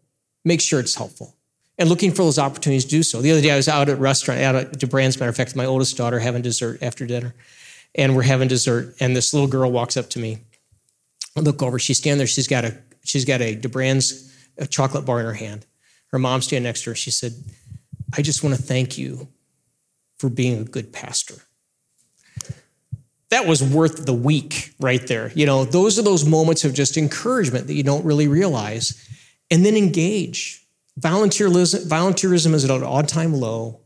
make 0.46 0.60
sure 0.60 0.78
it's 0.78 0.94
helpful 0.94 1.34
and 1.76 1.88
looking 1.88 2.12
for 2.12 2.22
those 2.22 2.38
opportunities 2.38 2.84
to 2.84 2.90
do 2.90 3.02
so. 3.02 3.20
The 3.20 3.32
other 3.32 3.42
day 3.42 3.50
I 3.50 3.56
was 3.56 3.68
out 3.68 3.88
at 3.88 3.98
a 3.98 4.00
restaurant, 4.00 4.40
out 4.40 4.54
at 4.54 4.72
DeBrand's, 4.78 5.18
matter 5.18 5.28
of 5.28 5.36
fact, 5.36 5.56
my 5.56 5.66
oldest 5.66 5.96
daughter 5.96 6.20
having 6.20 6.40
dessert 6.40 6.82
after 6.82 7.04
dinner. 7.04 7.34
And 7.94 8.14
we're 8.14 8.22
having 8.22 8.48
dessert, 8.48 8.94
and 9.00 9.16
this 9.16 9.34
little 9.34 9.48
girl 9.48 9.72
walks 9.72 9.96
up 9.96 10.08
to 10.10 10.18
me. 10.18 10.38
I 11.36 11.40
look 11.40 11.62
over, 11.62 11.78
she's 11.78 11.98
standing 11.98 12.18
there, 12.18 12.26
she's 12.26 12.46
got 12.46 12.64
a 12.64 12.78
she's 13.04 13.24
got 13.24 13.40
a 13.40 13.56
DeBrand's 13.56 14.32
a 14.58 14.66
chocolate 14.66 15.04
bar 15.04 15.20
in 15.20 15.26
her 15.26 15.34
hand. 15.34 15.66
Her 16.08 16.18
mom 16.18 16.42
standing 16.42 16.64
next 16.64 16.84
to 16.84 16.90
her. 16.90 16.94
She 16.94 17.10
said, 17.10 17.32
I 18.16 18.22
just 18.22 18.42
want 18.42 18.54
to 18.54 18.62
thank 18.62 18.96
you 18.96 19.28
for 20.18 20.30
being 20.30 20.60
a 20.60 20.64
good 20.64 20.92
pastor. 20.92 21.34
That 23.30 23.46
was 23.46 23.62
worth 23.62 24.06
the 24.06 24.14
week 24.14 24.74
right 24.78 25.04
there. 25.06 25.32
You 25.34 25.46
know, 25.46 25.64
those 25.64 25.98
are 25.98 26.02
those 26.02 26.24
moments 26.24 26.64
of 26.64 26.74
just 26.74 26.96
encouragement 26.96 27.66
that 27.66 27.74
you 27.74 27.82
don't 27.82 28.04
really 28.04 28.28
realize. 28.28 29.05
And 29.50 29.64
then 29.64 29.76
engage 29.76 30.66
Volunteerism, 31.00 31.86
volunteerism 31.86 32.54
is 32.54 32.64
at 32.64 32.70
an 32.70 32.82
all 32.82 33.02
time 33.02 33.34
low. 33.34 33.80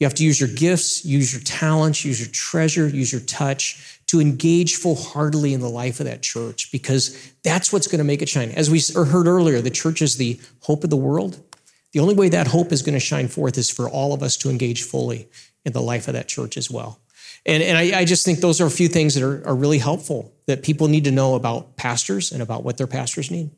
You 0.00 0.06
have 0.06 0.14
to 0.14 0.24
use 0.24 0.40
your 0.40 0.50
gifts, 0.50 1.04
use 1.04 1.32
your 1.32 1.42
talents, 1.42 2.04
use 2.04 2.20
your 2.20 2.28
treasure, 2.30 2.86
use 2.86 3.12
your 3.12 3.22
touch 3.22 4.00
to 4.08 4.20
engage 4.20 4.76
full 4.76 4.94
heartedly 4.94 5.54
in 5.54 5.60
the 5.60 5.70
life 5.70 6.00
of 6.00 6.06
that 6.06 6.22
church 6.22 6.70
because 6.70 7.32
that's 7.44 7.72
what's 7.72 7.86
going 7.86 7.98
to 7.98 8.04
make 8.04 8.20
it 8.20 8.28
shine. 8.28 8.50
As 8.50 8.68
we 8.68 8.80
heard 8.94 9.26
earlier, 9.26 9.60
the 9.60 9.70
church 9.70 10.02
is 10.02 10.16
the 10.16 10.38
hope 10.60 10.84
of 10.84 10.90
the 10.90 10.96
world. 10.96 11.40
The 11.92 12.00
only 12.00 12.14
way 12.14 12.28
that 12.28 12.48
hope 12.48 12.72
is 12.72 12.82
going 12.82 12.94
to 12.94 13.00
shine 13.00 13.28
forth 13.28 13.56
is 13.56 13.70
for 13.70 13.88
all 13.88 14.12
of 14.12 14.22
us 14.22 14.36
to 14.38 14.50
engage 14.50 14.82
fully 14.82 15.28
in 15.64 15.72
the 15.72 15.80
life 15.80 16.08
of 16.08 16.14
that 16.14 16.28
church 16.28 16.56
as 16.56 16.70
well. 16.70 17.00
And, 17.46 17.62
and 17.62 17.78
I, 17.78 18.00
I 18.00 18.04
just 18.04 18.24
think 18.24 18.40
those 18.40 18.60
are 18.60 18.66
a 18.66 18.70
few 18.70 18.88
things 18.88 19.14
that 19.14 19.22
are, 19.22 19.46
are 19.46 19.54
really 19.54 19.78
helpful 19.78 20.34
that 20.46 20.62
people 20.62 20.88
need 20.88 21.04
to 21.04 21.10
know 21.10 21.36
about 21.36 21.76
pastors 21.76 22.32
and 22.32 22.42
about 22.42 22.64
what 22.64 22.76
their 22.76 22.88
pastors 22.88 23.30
need. 23.30 23.50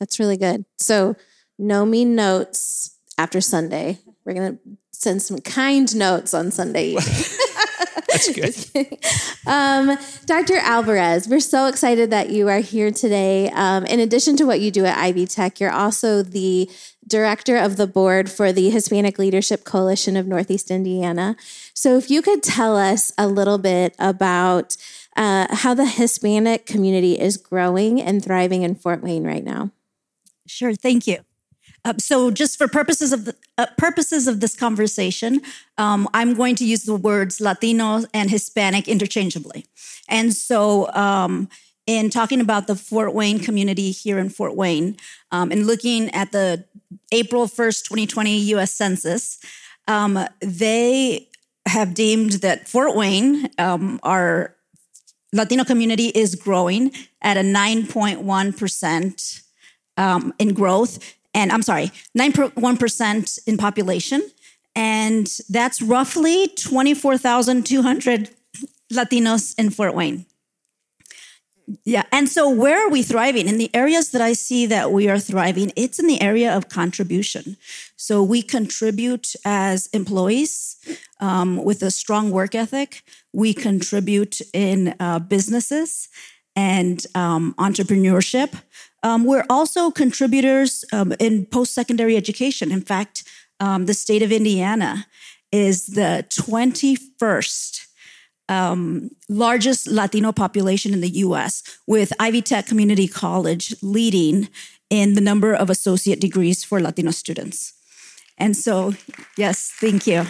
That's 0.00 0.18
really 0.18 0.38
good. 0.38 0.64
So, 0.78 1.14
no 1.58 1.84
mean 1.84 2.16
notes 2.16 2.96
after 3.18 3.40
Sunday. 3.40 3.98
We're 4.24 4.32
going 4.32 4.56
to 4.56 4.58
send 4.92 5.22
some 5.22 5.38
kind 5.38 5.94
notes 5.94 6.32
on 6.32 6.50
Sunday. 6.50 6.94
That's 8.08 8.32
good. 8.74 8.98
um, 9.46 9.96
Dr. 10.24 10.56
Alvarez, 10.56 11.28
we're 11.28 11.38
so 11.38 11.66
excited 11.66 12.10
that 12.10 12.30
you 12.30 12.48
are 12.48 12.58
here 12.58 12.90
today. 12.90 13.50
Um, 13.50 13.84
in 13.84 14.00
addition 14.00 14.36
to 14.38 14.44
what 14.44 14.60
you 14.60 14.70
do 14.70 14.84
at 14.86 14.96
Ivy 14.96 15.26
Tech, 15.26 15.60
you're 15.60 15.70
also 15.70 16.22
the 16.22 16.68
director 17.06 17.56
of 17.56 17.76
the 17.76 17.86
board 17.86 18.30
for 18.30 18.52
the 18.52 18.70
Hispanic 18.70 19.18
Leadership 19.18 19.64
Coalition 19.64 20.16
of 20.16 20.26
Northeast 20.26 20.70
Indiana. 20.70 21.36
So, 21.74 21.98
if 21.98 22.10
you 22.10 22.22
could 22.22 22.42
tell 22.42 22.76
us 22.76 23.12
a 23.18 23.26
little 23.26 23.58
bit 23.58 23.94
about 23.98 24.76
uh, 25.16 25.54
how 25.54 25.74
the 25.74 25.86
Hispanic 25.86 26.66
community 26.66 27.18
is 27.18 27.36
growing 27.36 28.00
and 28.00 28.24
thriving 28.24 28.62
in 28.62 28.74
Fort 28.74 29.02
Wayne 29.02 29.24
right 29.24 29.44
now. 29.44 29.70
Sure, 30.50 30.74
thank 30.74 31.06
you. 31.06 31.18
Uh, 31.84 31.94
so, 31.98 32.30
just 32.30 32.58
for 32.58 32.66
purposes 32.66 33.12
of 33.12 33.24
the 33.24 33.34
uh, 33.56 33.66
purposes 33.78 34.26
of 34.26 34.40
this 34.40 34.56
conversation, 34.56 35.40
um, 35.78 36.08
I'm 36.12 36.34
going 36.34 36.56
to 36.56 36.64
use 36.64 36.82
the 36.82 36.96
words 36.96 37.40
Latino 37.40 38.02
and 38.12 38.28
Hispanic 38.30 38.88
interchangeably. 38.88 39.64
And 40.08 40.34
so, 40.34 40.92
um, 40.92 41.48
in 41.86 42.10
talking 42.10 42.40
about 42.40 42.66
the 42.66 42.74
Fort 42.74 43.14
Wayne 43.14 43.38
community 43.38 43.92
here 43.92 44.18
in 44.18 44.28
Fort 44.28 44.56
Wayne, 44.56 44.96
um, 45.30 45.52
and 45.52 45.66
looking 45.66 46.10
at 46.10 46.32
the 46.32 46.64
April 47.12 47.46
1st, 47.46 47.84
2020 47.84 48.36
U.S. 48.54 48.72
Census, 48.72 49.38
um, 49.86 50.18
they 50.40 51.28
have 51.66 51.94
deemed 51.94 52.32
that 52.42 52.68
Fort 52.68 52.96
Wayne, 52.96 53.48
um, 53.56 54.00
our 54.02 54.54
Latino 55.32 55.64
community, 55.64 56.08
is 56.08 56.34
growing 56.34 56.92
at 57.22 57.36
a 57.36 57.40
9.1 57.40 58.58
percent 58.58 59.42
um, 59.96 60.32
in 60.38 60.54
growth 60.54 60.98
and 61.34 61.52
I'm 61.52 61.62
sorry, 61.62 61.92
9.1% 62.18 63.38
in 63.46 63.56
population. 63.56 64.22
And 64.74 65.28
that's 65.48 65.82
roughly 65.82 66.48
24,200 66.48 68.30
Latinos 68.92 69.54
in 69.58 69.70
Fort 69.70 69.94
Wayne. 69.94 70.26
Yeah. 71.84 72.02
And 72.10 72.28
so, 72.28 72.50
where 72.50 72.84
are 72.84 72.90
we 72.90 73.02
thriving? 73.02 73.46
In 73.46 73.56
the 73.56 73.70
areas 73.74 74.10
that 74.10 74.20
I 74.20 74.32
see 74.32 74.66
that 74.66 74.90
we 74.90 75.08
are 75.08 75.20
thriving, 75.20 75.72
it's 75.76 76.00
in 76.00 76.08
the 76.08 76.20
area 76.20 76.56
of 76.56 76.68
contribution. 76.68 77.56
So, 77.94 78.24
we 78.24 78.42
contribute 78.42 79.34
as 79.44 79.86
employees 79.92 80.76
um, 81.20 81.62
with 81.62 81.82
a 81.82 81.92
strong 81.92 82.32
work 82.32 82.56
ethic. 82.56 83.04
We 83.32 83.54
contribute 83.54 84.40
in 84.52 84.96
uh, 84.98 85.20
businesses 85.20 86.08
and 86.56 87.06
um, 87.14 87.54
entrepreneurship. 87.56 88.60
Um, 89.02 89.24
we're 89.24 89.46
also 89.48 89.90
contributors 89.90 90.84
um, 90.92 91.14
in 91.18 91.46
post 91.46 91.74
secondary 91.74 92.16
education. 92.16 92.70
In 92.70 92.82
fact, 92.82 93.24
um, 93.58 93.86
the 93.86 93.94
state 93.94 94.22
of 94.22 94.32
Indiana 94.32 95.06
is 95.52 95.86
the 95.86 96.24
21st 96.28 97.86
um, 98.48 99.10
largest 99.28 99.86
Latino 99.86 100.32
population 100.32 100.92
in 100.92 101.00
the 101.00 101.10
US, 101.24 101.62
with 101.86 102.12
Ivy 102.18 102.42
Tech 102.42 102.66
Community 102.66 103.06
College 103.06 103.74
leading 103.80 104.48
in 104.90 105.14
the 105.14 105.20
number 105.20 105.54
of 105.54 105.70
associate 105.70 106.20
degrees 106.20 106.64
for 106.64 106.80
Latino 106.80 107.12
students. 107.12 107.72
And 108.36 108.56
so, 108.56 108.94
yes, 109.36 109.72
thank 109.80 110.06
you. 110.06 110.26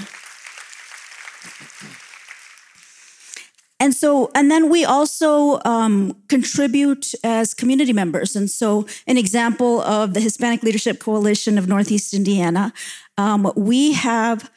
And 3.80 3.94
so, 3.94 4.30
and 4.34 4.50
then 4.50 4.68
we 4.68 4.84
also 4.84 5.58
um, 5.64 6.14
contribute 6.28 7.14
as 7.24 7.54
community 7.54 7.94
members. 7.94 8.36
And 8.36 8.50
so, 8.50 8.86
an 9.06 9.16
example 9.16 9.80
of 9.80 10.12
the 10.12 10.20
Hispanic 10.20 10.62
Leadership 10.62 11.00
Coalition 11.00 11.56
of 11.56 11.66
Northeast 11.66 12.12
Indiana, 12.12 12.74
um, 13.16 13.50
we 13.56 13.94
have 13.94 14.50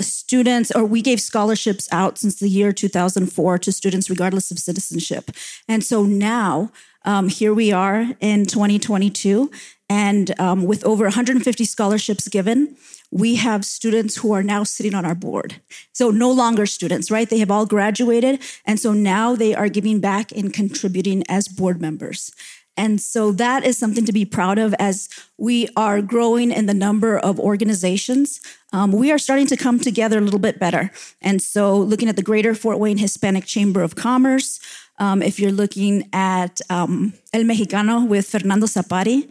students, 0.00 0.70
or 0.70 0.84
we 0.84 1.02
gave 1.02 1.20
scholarships 1.20 1.88
out 1.92 2.16
since 2.16 2.40
the 2.40 2.48
year 2.48 2.72
2004 2.72 3.58
to 3.58 3.70
students 3.70 4.08
regardless 4.08 4.50
of 4.50 4.58
citizenship. 4.58 5.30
And 5.68 5.84
so 5.84 6.04
now, 6.04 6.72
um, 7.04 7.28
here 7.28 7.52
we 7.52 7.72
are 7.72 8.14
in 8.20 8.46
2022, 8.46 9.50
and 9.88 10.38
um, 10.40 10.64
with 10.64 10.84
over 10.84 11.04
150 11.04 11.64
scholarships 11.64 12.28
given, 12.28 12.76
we 13.10 13.36
have 13.36 13.64
students 13.64 14.16
who 14.16 14.32
are 14.32 14.42
now 14.42 14.62
sitting 14.62 14.94
on 14.94 15.04
our 15.04 15.14
board. 15.14 15.60
So 15.92 16.10
no 16.10 16.30
longer 16.30 16.66
students, 16.66 17.10
right? 17.10 17.28
They 17.28 17.38
have 17.38 17.50
all 17.50 17.66
graduated. 17.66 18.40
And 18.64 18.78
so 18.78 18.92
now 18.92 19.34
they 19.34 19.54
are 19.54 19.68
giving 19.68 20.00
back 20.00 20.30
and 20.32 20.52
contributing 20.52 21.24
as 21.28 21.48
board 21.48 21.80
members. 21.80 22.32
And 22.76 23.00
so 23.00 23.32
that 23.32 23.64
is 23.64 23.76
something 23.76 24.06
to 24.06 24.12
be 24.12 24.24
proud 24.24 24.58
of 24.58 24.74
as 24.78 25.08
we 25.36 25.68
are 25.76 26.00
growing 26.00 26.50
in 26.50 26.66
the 26.66 26.74
number 26.74 27.18
of 27.18 27.38
organizations. 27.38 28.40
Um, 28.72 28.92
we 28.92 29.10
are 29.10 29.18
starting 29.18 29.46
to 29.48 29.56
come 29.56 29.78
together 29.78 30.18
a 30.18 30.22
little 30.22 30.38
bit 30.38 30.58
better. 30.58 30.90
And 31.20 31.42
so, 31.42 31.76
looking 31.76 32.08
at 32.08 32.16
the 32.16 32.22
Greater 32.22 32.54
Fort 32.54 32.78
Wayne 32.78 32.96
Hispanic 32.96 33.44
Chamber 33.44 33.82
of 33.82 33.96
Commerce, 33.96 34.60
um, 34.98 35.20
if 35.20 35.38
you're 35.38 35.52
looking 35.52 36.08
at 36.12 36.60
um, 36.70 37.12
El 37.34 37.42
Mexicano 37.42 38.06
with 38.06 38.26
Fernando 38.28 38.66
Zapari, 38.66 39.28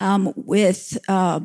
um, 0.00 0.32
with 0.36 0.98
uh, 1.08 1.40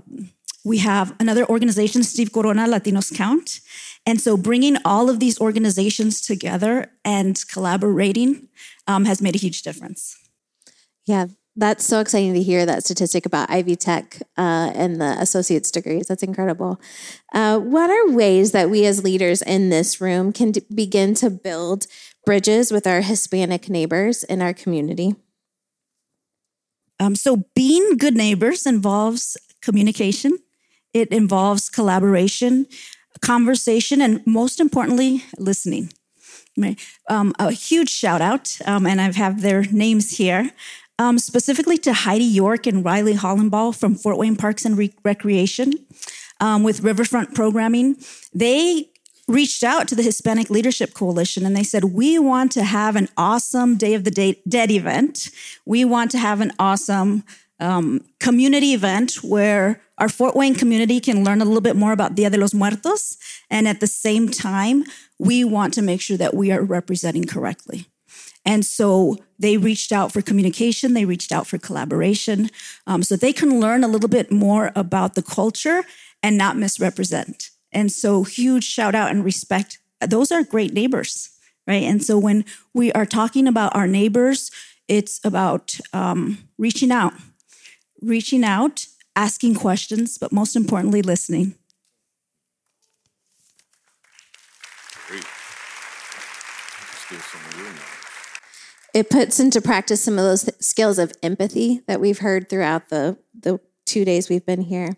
we 0.66 0.80
have 0.80 1.16
another 1.20 1.46
organization, 1.46 2.04
Steve 2.04 2.34
Corona 2.34 2.68
Latinos 2.68 3.16
Count. 3.16 3.62
And 4.06 4.20
so 4.20 4.36
bringing 4.36 4.78
all 4.84 5.10
of 5.10 5.20
these 5.20 5.40
organizations 5.40 6.22
together 6.22 6.92
and 7.06 7.42
collaborating 7.48 8.50
um, 8.88 9.06
has 9.06 9.22
made 9.22 9.36
a 9.36 9.40
huge 9.40 9.62
difference. 9.62 10.18
Yeah, 11.06 11.28
That's 11.56 11.86
so 11.86 12.00
exciting 12.00 12.34
to 12.34 12.42
hear 12.42 12.66
that 12.66 12.84
statistic 12.84 13.26
about 13.28 13.50
Ivy 13.50 13.76
Tech 13.76 14.22
uh, 14.38 14.72
and 14.76 15.00
the 15.00 15.16
associate's 15.20 15.70
degrees. 15.70 16.08
That's 16.08 16.24
incredible. 16.24 16.82
Uh, 17.32 17.60
what 17.60 17.90
are 17.92 18.12
ways 18.12 18.52
that 18.52 18.70
we 18.72 18.86
as 18.86 19.04
leaders 19.04 19.44
in 19.44 19.70
this 19.70 20.02
room 20.02 20.34
can 20.34 20.52
d- 20.52 20.64
begin 20.74 21.14
to 21.16 21.30
build 21.30 21.86
bridges 22.26 22.72
with 22.72 22.88
our 22.88 23.02
Hispanic 23.02 23.70
neighbors 23.70 24.24
in 24.24 24.42
our 24.42 24.54
community? 24.54 25.16
Um, 27.00 27.16
so, 27.16 27.46
being 27.56 27.98
good 27.98 28.16
neighbors 28.16 28.66
involves 28.66 29.38
communication, 29.62 30.38
it 30.96 31.10
involves 31.10 31.70
collaboration, 31.70 32.68
conversation, 33.22 34.02
and 34.02 34.26
most 34.26 34.62
importantly, 34.62 35.26
listening. 35.38 35.92
Um, 37.10 37.34
a 37.38 37.52
huge 37.52 37.90
shout 37.90 38.22
out, 38.22 38.58
um, 38.66 38.88
and 38.88 39.02
I 39.02 39.12
have 39.12 39.42
their 39.42 39.64
names 39.64 40.18
here, 40.18 40.52
um, 40.98 41.20
specifically 41.20 41.78
to 41.80 41.92
Heidi 41.92 42.24
York 42.24 42.66
and 42.66 42.86
Riley 42.86 43.14
Hollenball 43.14 43.78
from 43.78 43.96
Fort 43.96 44.18
Wayne 44.18 44.38
Parks 44.38 44.64
and 44.64 44.78
Re- 44.78 44.96
Recreation 45.04 45.74
um, 46.40 46.64
with 46.64 46.82
Riverfront 46.82 47.36
Programming. 47.36 47.98
They 48.34 48.90
reached 49.28 49.66
out 49.66 49.90
to 49.90 49.96
the 49.96 50.04
Hispanic 50.04 50.50
Leadership 50.50 50.94
Coalition 50.94 51.46
and 51.46 51.58
they 51.58 51.64
said, 51.64 51.84
We 51.86 52.20
want 52.20 52.54
to 52.54 52.64
have 52.64 52.96
an 52.96 53.10
awesome 53.18 53.76
Day 53.76 53.96
of 53.96 54.06
the 54.06 54.38
Dead 54.48 54.72
event. 54.72 55.30
We 55.66 55.84
want 55.84 56.12
to 56.12 56.20
have 56.20 56.40
an 56.40 56.54
awesome 56.58 57.26
um, 57.60 58.02
community 58.20 58.74
event 58.74 59.24
where 59.24 59.82
our 59.98 60.10
Fort 60.10 60.36
Wayne 60.36 60.56
community 60.56 61.00
can 61.00 61.24
learn 61.24 61.42
a 61.42 61.46
little 61.46 61.62
bit 61.62 61.76
more 61.76 61.94
about 61.94 62.16
Dia 62.16 62.30
de 62.30 62.38
los 62.38 62.54
Muertos. 62.54 63.18
And 63.50 63.68
at 63.68 63.80
the 63.80 63.88
same 63.88 64.30
time, 64.30 64.84
we 65.20 65.44
want 65.44 65.74
to 65.76 65.82
make 65.82 66.02
sure 66.02 66.18
that 66.18 66.34
we 66.34 66.52
are 66.52 66.62
representing 66.62 67.26
correctly. 67.26 67.88
And 68.46 68.64
so 68.64 69.18
they 69.40 69.58
reached 69.58 69.92
out 69.92 70.12
for 70.12 70.22
communication, 70.22 70.94
they 70.94 71.06
reached 71.06 71.32
out 71.32 71.48
for 71.48 71.58
collaboration, 71.58 72.50
um, 72.86 73.02
so 73.02 73.16
they 73.16 73.34
can 73.34 73.60
learn 73.60 73.84
a 73.84 73.88
little 73.88 74.10
bit 74.10 74.32
more 74.32 74.72
about 74.76 75.16
the 75.16 75.24
culture 75.24 75.84
and 76.22 76.38
not 76.38 76.58
misrepresent. 76.58 77.50
And 77.72 77.92
so, 77.92 78.24
huge 78.24 78.64
shout 78.64 78.96
out 78.96 79.12
and 79.12 79.26
respect. 79.26 79.80
Those 80.00 80.32
are 80.32 80.44
great 80.44 80.74
neighbors, 80.74 81.30
right? 81.68 81.84
And 81.84 82.04
so, 82.04 82.18
when 82.18 82.46
we 82.74 82.92
are 82.94 83.06
talking 83.06 83.48
about 83.48 83.76
our 83.76 83.88
neighbors, 83.88 84.52
it's 84.88 85.20
about 85.26 85.78
um, 85.92 86.38
reaching 86.58 86.92
out, 86.92 87.14
reaching 88.06 88.44
out, 88.44 88.86
asking 89.16 89.56
questions, 89.56 90.18
but 90.18 90.32
most 90.32 90.56
importantly, 90.56 91.02
listening. 91.02 91.56
It 98.94 99.10
puts 99.10 99.42
into 99.42 99.62
practice 99.62 100.02
some 100.02 100.18
of 100.18 100.24
those 100.24 100.50
skills 100.66 100.98
of 101.00 101.12
empathy 101.22 101.82
that 101.88 102.00
we've 102.00 102.20
heard 102.20 102.50
throughout 102.50 102.90
the, 102.90 103.18
the 103.38 103.60
two 103.86 104.06
days 104.06 104.30
we've 104.30 104.46
been 104.46 104.62
here. 104.62 104.96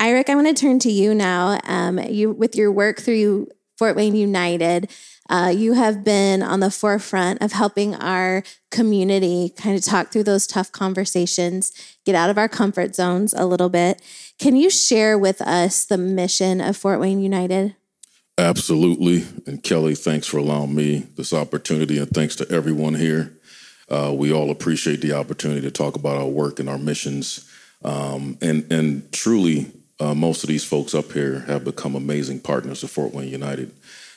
Iric, 0.00 0.30
I 0.30 0.34
want 0.34 0.46
to 0.48 0.54
turn 0.54 0.78
to 0.80 0.90
you 0.90 1.14
now. 1.14 1.58
Um, 1.64 1.98
you 1.98 2.32
with 2.32 2.56
your 2.56 2.72
work 2.72 3.00
through 3.00 3.48
Fort 3.78 3.94
Wayne 3.94 4.14
United, 4.14 4.90
uh, 5.28 5.52
you 5.54 5.72
have 5.72 6.04
been 6.04 6.42
on 6.42 6.60
the 6.60 6.70
forefront 6.70 7.42
of 7.42 7.52
helping 7.52 7.94
our 7.94 8.42
community 8.70 9.52
kind 9.56 9.76
of 9.76 9.84
talk 9.84 10.08
through 10.08 10.24
those 10.24 10.46
tough 10.46 10.72
conversations, 10.72 11.72
get 12.04 12.14
out 12.14 12.30
of 12.30 12.38
our 12.38 12.48
comfort 12.48 12.94
zones 12.94 13.34
a 13.34 13.46
little 13.46 13.68
bit. 13.68 14.00
Can 14.38 14.56
you 14.56 14.70
share 14.70 15.18
with 15.18 15.40
us 15.42 15.84
the 15.84 15.98
mission 15.98 16.60
of 16.60 16.76
Fort 16.76 17.00
Wayne 17.00 17.20
United? 17.20 17.74
Absolutely. 18.38 19.24
And 19.46 19.62
Kelly, 19.62 19.94
thanks 19.94 20.26
for 20.26 20.38
allowing 20.38 20.74
me 20.74 21.06
this 21.16 21.32
opportunity, 21.32 21.98
and 21.98 22.10
thanks 22.10 22.36
to 22.36 22.50
everyone 22.50 22.94
here. 22.94 23.32
Uh, 23.88 24.12
we 24.14 24.32
all 24.32 24.50
appreciate 24.50 25.00
the 25.00 25.12
opportunity 25.12 25.62
to 25.62 25.70
talk 25.70 25.96
about 25.96 26.18
our 26.18 26.28
work 26.28 26.60
and 26.60 26.68
our 26.68 26.78
missions. 26.78 27.50
Um, 27.84 28.36
and 28.42 28.70
and 28.70 29.10
truly, 29.12 29.70
uh, 30.00 30.14
most 30.14 30.42
of 30.42 30.48
these 30.48 30.64
folks 30.64 30.94
up 30.94 31.12
here 31.12 31.40
have 31.40 31.64
become 31.64 31.94
amazing 31.94 32.40
partners 32.40 32.82
of 32.82 32.90
Fort 32.90 33.14
Wayne 33.14 33.28
United. 33.28 33.72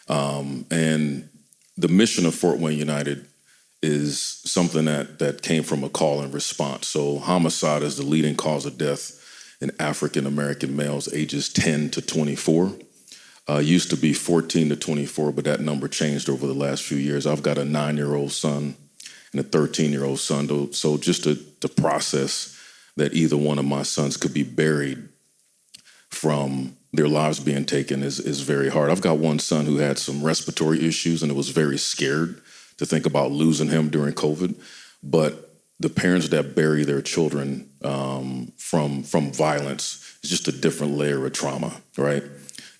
Um, 0.09 0.65
and 0.71 1.29
the 1.77 1.87
mission 1.87 2.25
of 2.25 2.35
Fort 2.35 2.59
Wayne 2.59 2.77
United 2.77 3.25
is 3.81 4.19
something 4.19 4.85
that, 4.85 5.19
that 5.19 5.41
came 5.41 5.63
from 5.63 5.83
a 5.83 5.89
call 5.89 6.21
and 6.21 6.33
response. 6.33 6.87
So, 6.87 7.19
homicide 7.19 7.83
is 7.83 7.97
the 7.97 8.03
leading 8.03 8.35
cause 8.35 8.65
of 8.65 8.77
death 8.77 9.15
in 9.61 9.71
African 9.79 10.25
American 10.25 10.75
males 10.75 11.11
ages 11.13 11.49
10 11.49 11.91
to 11.91 12.01
24. 12.01 12.73
Uh, 13.47 13.57
used 13.57 13.89
to 13.89 13.97
be 13.97 14.13
14 14.13 14.69
to 14.69 14.75
24, 14.75 15.31
but 15.31 15.45
that 15.45 15.61
number 15.61 15.87
changed 15.87 16.29
over 16.29 16.45
the 16.45 16.53
last 16.53 16.83
few 16.83 16.97
years. 16.97 17.25
I've 17.25 17.41
got 17.41 17.57
a 17.57 17.65
nine 17.65 17.97
year 17.97 18.13
old 18.13 18.31
son 18.31 18.75
and 19.31 19.39
a 19.39 19.43
13 19.43 19.91
year 19.91 20.03
old 20.03 20.19
son. 20.19 20.73
So, 20.73 20.97
just 20.97 21.23
to, 21.23 21.35
to 21.61 21.69
process 21.69 22.55
that 22.97 23.13
either 23.13 23.37
one 23.37 23.59
of 23.59 23.65
my 23.65 23.83
sons 23.83 24.17
could 24.17 24.33
be 24.33 24.43
buried 24.43 25.07
from 26.09 26.75
their 26.91 27.07
lives 27.07 27.39
being 27.39 27.65
taken 27.65 28.01
is, 28.01 28.19
is 28.19 28.41
very 28.41 28.69
hard. 28.69 28.89
I've 28.89 29.01
got 29.01 29.17
one 29.17 29.39
son 29.39 29.65
who 29.65 29.77
had 29.77 29.99
some 29.99 30.23
respiratory 30.23 30.85
issues 30.85 31.21
and 31.21 31.31
it 31.31 31.35
was 31.35 31.49
very 31.49 31.77
scared 31.77 32.41
to 32.77 32.85
think 32.85 33.05
about 33.05 33.31
losing 33.31 33.69
him 33.69 33.89
during 33.89 34.13
COVID. 34.13 34.55
But 35.03 35.53
the 35.79 35.89
parents 35.89 36.29
that 36.29 36.55
bury 36.55 36.83
their 36.83 37.01
children 37.01 37.69
um, 37.83 38.51
from 38.57 39.03
from 39.03 39.31
violence 39.31 40.17
is 40.23 40.29
just 40.29 40.47
a 40.47 40.51
different 40.51 40.97
layer 40.97 41.25
of 41.25 41.33
trauma, 41.33 41.81
right? 41.97 42.23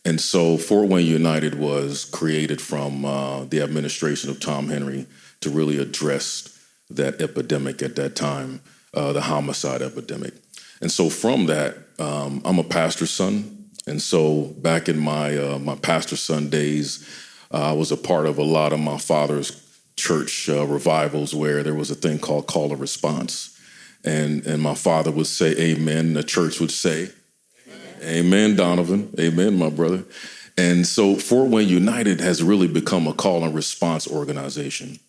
And 0.05 0.19
so 0.19 0.57
Fort 0.57 0.89
Wayne 0.89 1.05
United 1.05 1.55
was 1.55 2.05
created 2.05 2.61
from 2.61 3.05
uh, 3.05 3.45
the 3.45 3.61
administration 3.61 4.29
of 4.29 4.39
Tom 4.39 4.69
Henry 4.69 5.05
to 5.41 5.49
really 5.49 5.77
address 5.77 6.57
that 6.89 7.21
epidemic 7.21 7.81
at 7.81 7.95
that 7.95 8.15
time, 8.15 8.61
uh, 8.93 9.13
the 9.13 9.21
homicide 9.21 9.81
epidemic. 9.81 10.33
And 10.81 10.91
so 10.91 11.09
from 11.09 11.45
that, 11.47 11.77
um, 11.99 12.41
I'm 12.45 12.59
a 12.59 12.63
pastor's 12.63 13.11
son, 13.11 13.58
and 13.89 14.01
so 14.01 14.43
back 14.59 14.87
in 14.87 14.99
my 14.99 15.35
uh, 15.35 15.59
my 15.59 15.75
pastor's 15.75 16.21
son 16.21 16.49
days, 16.49 17.07
uh, 17.51 17.71
I 17.71 17.73
was 17.73 17.91
a 17.91 17.97
part 17.97 18.27
of 18.27 18.37
a 18.37 18.43
lot 18.43 18.71
of 18.71 18.79
my 18.79 18.97
father's 18.97 19.65
church 19.95 20.47
uh, 20.47 20.65
revivals 20.65 21.33
where 21.33 21.63
there 21.63 21.73
was 21.73 21.91
a 21.91 21.95
thing 21.95 22.19
called 22.19 22.47
call 22.47 22.71
and 22.71 22.79
response, 22.79 23.59
and 24.05 24.45
and 24.45 24.61
my 24.61 24.75
father 24.75 25.11
would 25.11 25.27
say 25.27 25.55
Amen. 25.57 26.13
The 26.13 26.23
church 26.23 26.59
would 26.59 26.71
say, 26.71 27.09
Amen, 27.67 28.25
Amen 28.25 28.55
Donovan, 28.55 29.13
Amen, 29.19 29.57
my 29.57 29.69
brother. 29.69 30.03
And 30.55 30.85
so 30.85 31.15
Fort 31.15 31.49
Wayne 31.49 31.69
United 31.69 32.19
has 32.19 32.43
really 32.43 32.67
become 32.67 33.07
a 33.07 33.13
call 33.13 33.43
and 33.43 33.55
response 33.55 34.07
organization. 34.07 34.99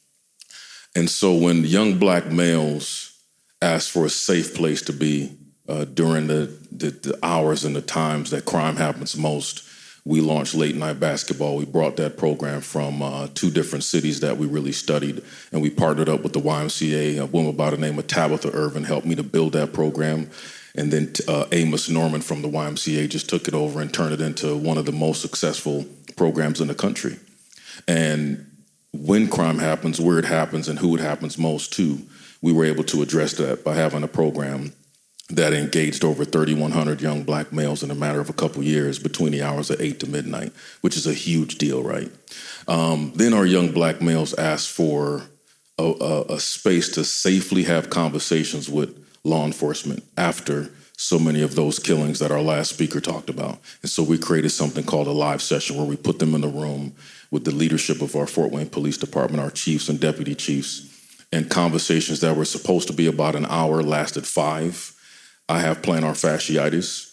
And 0.95 1.11
so 1.11 1.35
when 1.35 1.64
young 1.64 1.99
black 1.99 2.27
males 2.27 3.19
ask 3.61 3.90
for 3.90 4.07
a 4.07 4.11
safe 4.11 4.55
place 4.55 4.81
to 4.83 4.93
be, 4.93 5.33
uh, 5.70 5.85
during 5.85 6.26
the, 6.26 6.52
the, 6.72 6.90
the, 6.90 7.18
hours 7.22 7.64
and 7.64 7.76
the 7.76 7.80
times 7.80 8.30
that 8.30 8.44
crime 8.44 8.76
happens 8.76 9.16
most. 9.16 9.66
We 10.04 10.20
launched 10.20 10.54
late 10.54 10.74
night 10.74 10.98
basketball. 10.98 11.56
We 11.56 11.64
brought 11.64 11.96
that 11.98 12.16
program 12.16 12.61
from 12.61 13.02
uh, 13.02 13.28
two 13.35 13.50
different 13.50 13.85
cities 13.85 14.20
that 14.20 14.37
we 14.37 14.46
really 14.46 14.72
studied, 14.72 15.22
and 15.52 15.62
we 15.62 15.70
partnered 15.70 16.09
up 16.09 16.22
with 16.22 16.33
the 16.33 16.40
YMCA. 16.40 17.20
A 17.20 17.26
woman 17.26 17.54
by 17.54 17.70
the 17.70 17.76
name 17.76 17.98
of 17.98 18.06
Tabitha 18.06 18.50
Irvin 18.52 18.85
helped 18.85 19.06
me 19.06 19.14
to 19.14 19.22
build 19.22 19.52
that 19.52 19.72
program. 19.72 20.30
And 20.74 20.92
then 20.92 21.12
uh, 21.28 21.46
Amos 21.52 21.88
Norman 21.88 22.22
from 22.22 22.42
the 22.42 22.48
YMCA 22.48 23.09
just 23.09 23.28
took 23.28 23.46
it 23.46 23.54
over 23.54 23.80
and 23.80 23.92
turned 23.92 24.14
it 24.14 24.20
into 24.20 24.56
one 24.56 24.78
of 24.78 24.87
the 24.87 24.92
most 24.92 25.20
successful 25.20 25.85
programs 26.16 26.61
in 26.61 26.68
the 26.68 26.74
country. 26.74 27.16
And 27.87 28.46
when 28.92 29.28
crime 29.28 29.59
happens, 29.59 30.00
where 30.00 30.18
it 30.18 30.24
happens, 30.24 30.68
and 30.68 30.78
who 30.78 30.96
it 30.96 31.00
happens 31.00 31.38
most 31.38 31.72
to, 31.74 31.98
we 32.42 32.52
were 32.52 32.64
able 32.64 32.85
to 32.85 33.02
address 33.02 33.35
that 33.35 33.64
by 33.64 33.74
having 33.74 34.02
a 34.02 34.09
program 34.09 34.72
that 35.31 35.53
engaged 35.53 36.05
over 36.05 36.25
3,100 36.25 37.01
young 37.01 37.23
black 37.23 37.53
males 37.53 37.83
in 37.83 37.90
a 37.90 37.95
matter 37.95 38.21
of 38.21 38.29
a 38.29 38.35
couple 38.35 38.62
years 38.62 38.99
between 38.99 39.33
the 39.33 39.43
hours 39.43 39.71
of 39.71 39.81
8 39.81 40.01
to 40.01 40.07
midnight, 40.09 40.53
which 40.81 40.97
is 40.97 41.07
a 41.07 41.14
huge 41.14 41.57
deal, 41.59 41.83
right? 41.83 42.11
Um, 42.69 43.12
then 43.14 43.33
our 43.33 43.47
young 43.47 43.73
black 43.73 44.01
males 44.01 44.35
asked 44.35 44.71
for 44.71 45.23
a, 45.79 45.83
a, 45.83 46.23
a 46.35 46.40
space 46.40 46.88
to 46.90 47.05
safely 47.05 47.64
have 47.64 47.90
conversations 47.90 48.69
with 48.69 48.97
law 49.25 49.45
enforcement 49.45 50.05
after 50.16 50.71
so 50.97 51.19
many 51.19 51.40
of 51.40 51.55
those 51.55 51.79
killings 51.79 52.19
that 52.19 52.31
our 52.31 52.43
last 52.43 52.71
speaker 52.71 53.01
talked 53.01 53.31
about. 53.31 53.59
And 53.81 53.90
so 53.90 54.03
we 54.03 54.19
created 54.19 54.51
something 54.51 54.85
called 54.85 55.07
a 55.07 55.12
live 55.12 55.40
session 55.40 55.77
where 55.77 55.87
we 55.87 55.97
put 55.97 56.19
them 56.19 56.35
in 56.35 56.43
the 56.43 56.49
room 56.49 56.95
with 57.31 57.45
the 57.45 57.55
leadership 57.55 58.03
of 58.03 58.14
our 58.14 58.27
Fort 58.27 58.51
Wayne 58.51 58.69
Police 58.69 58.99
Department, 58.99 59.43
our 59.43 59.51
chiefs 59.51 59.88
and 59.88 59.99
deputy 59.99 60.35
chiefs, 60.35 60.87
and 61.33 61.49
conversations 61.49 62.21
that 62.21 62.37
were 62.37 62.45
supposed 62.45 62.88
to 62.88 62.93
be 62.93 63.07
about 63.07 63.35
an 63.35 63.47
hour 63.47 63.83
lasted 63.83 64.27
five 64.27 64.95
I 65.51 65.59
have 65.59 65.83
plantar 65.83 66.13
fasciitis. 66.13 67.09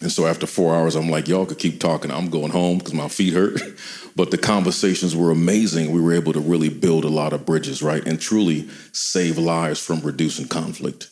And 0.00 0.12
so 0.12 0.24
after 0.26 0.46
four 0.46 0.72
hours, 0.72 0.94
I'm 0.94 1.10
like, 1.10 1.26
y'all 1.26 1.46
could 1.46 1.58
keep 1.58 1.80
talking. 1.80 2.12
I'm 2.12 2.30
going 2.30 2.52
home 2.52 2.78
because 2.78 2.94
my 2.94 3.08
feet 3.08 3.34
hurt. 3.34 3.60
but 4.16 4.30
the 4.30 4.38
conversations 4.38 5.16
were 5.16 5.32
amazing. 5.32 5.90
We 5.90 6.00
were 6.00 6.12
able 6.12 6.32
to 6.32 6.38
really 6.38 6.68
build 6.68 7.04
a 7.04 7.08
lot 7.08 7.32
of 7.32 7.44
bridges, 7.44 7.82
right? 7.82 8.06
And 8.06 8.20
truly 8.20 8.68
save 8.92 9.36
lives 9.36 9.84
from 9.84 9.98
reducing 10.00 10.46
conflict. 10.46 11.10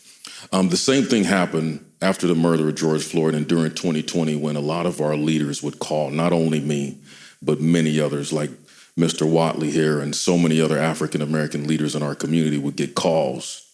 Um, 0.53 0.69
the 0.69 0.77
same 0.77 1.03
thing 1.03 1.25
happened 1.25 1.85
after 2.01 2.29
the 2.29 2.37
murder 2.37 2.69
of 2.69 2.77
George 2.77 3.03
Floyd 3.03 3.35
and 3.35 3.49
during 3.49 3.75
2020 3.75 4.37
when 4.37 4.55
a 4.55 4.61
lot 4.61 4.87
of 4.87 5.01
our 5.01 5.17
leaders 5.17 5.65
would 5.65 5.81
call, 5.81 6.11
not 6.11 6.33
only 6.33 6.61
me, 6.61 6.99
but 7.43 7.61
many 7.61 7.99
others 7.99 8.33
like 8.33 8.51
Mr. 8.97 9.29
Watley 9.29 9.73
here 9.73 9.99
and 9.99 10.15
so 10.15 10.39
many 10.39 10.61
other 10.61 10.79
African 10.79 11.21
American 11.21 11.67
leaders 11.67 11.97
in 11.97 12.03
our 12.05 12.15
community 12.15 12.59
would 12.59 12.77
get 12.77 12.95
calls 12.95 13.70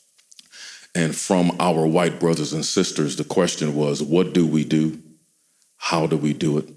And 0.97 1.15
from 1.15 1.55
our 1.61 1.87
white 1.87 2.19
brothers 2.19 2.55
and 2.55 2.65
sisters, 2.65 3.17
the 3.17 3.25
question 3.25 3.75
was, 3.75 4.03
what 4.03 4.33
do 4.33 4.47
we 4.47 4.65
do? 4.65 4.99
How 5.77 6.07
do 6.07 6.17
we 6.17 6.33
do 6.33 6.57
it? 6.57 6.71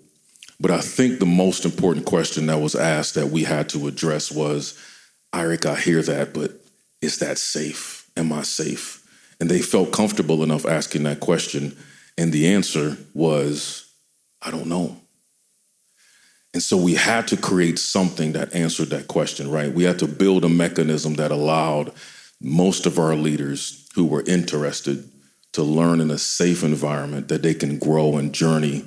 But 0.60 0.72
I 0.72 0.82
think 0.82 1.20
the 1.20 1.26
most 1.26 1.64
important 1.64 2.06
question 2.06 2.48
that 2.48 2.60
was 2.60 2.76
asked 2.76 3.16
that 3.16 3.28
we 3.28 3.46
had 3.46 3.70
to 3.70 3.88
address 3.88 4.30
was, 4.30 4.78
Iric, 5.34 5.66
I 5.66 5.80
hear 5.80 6.02
that, 6.02 6.34
but 6.34 6.52
is 7.02 7.20
that 7.20 7.38
safe? 7.38 8.10
Am 8.18 8.34
I 8.34 8.42
safe? 8.42 9.08
And 9.40 9.50
they 9.50 9.62
felt 9.62 9.94
comfortable 9.94 10.44
enough 10.44 10.66
asking 10.66 11.04
that 11.04 11.22
question. 11.22 11.78
And 12.18 12.34
the 12.34 12.54
answer 12.54 12.98
was, 13.14 13.90
I 14.42 14.52
don't 14.52 14.68
know. 14.68 14.98
And 16.54 16.62
so 16.62 16.76
we 16.76 16.96
had 16.96 17.26
to 17.30 17.38
create 17.38 17.80
something 17.80 18.34
that 18.34 18.54
answered 18.54 18.90
that 18.90 19.08
question, 19.08 19.50
right? 19.50 19.72
We 19.72 19.86
had 19.86 20.00
to 20.00 20.08
build 20.08 20.44
a 20.44 20.50
mechanism 20.50 21.14
that 21.14 21.32
allowed 21.32 21.94
most 22.41 22.86
of 22.86 22.97
our 22.97 23.15
leaders 23.15 23.89
who 23.95 24.06
were 24.06 24.23
interested 24.25 25.10
to 25.54 25.63
learn 25.63 25.99
in 25.99 26.12
a 26.12 26.17
safe 26.17 26.63
environment 26.63 27.28
that 27.28 27.41
they 27.41 27.54
can 27.54 27.80
grow 27.80 28.17
and 28.17 28.34
journey 28.34 28.86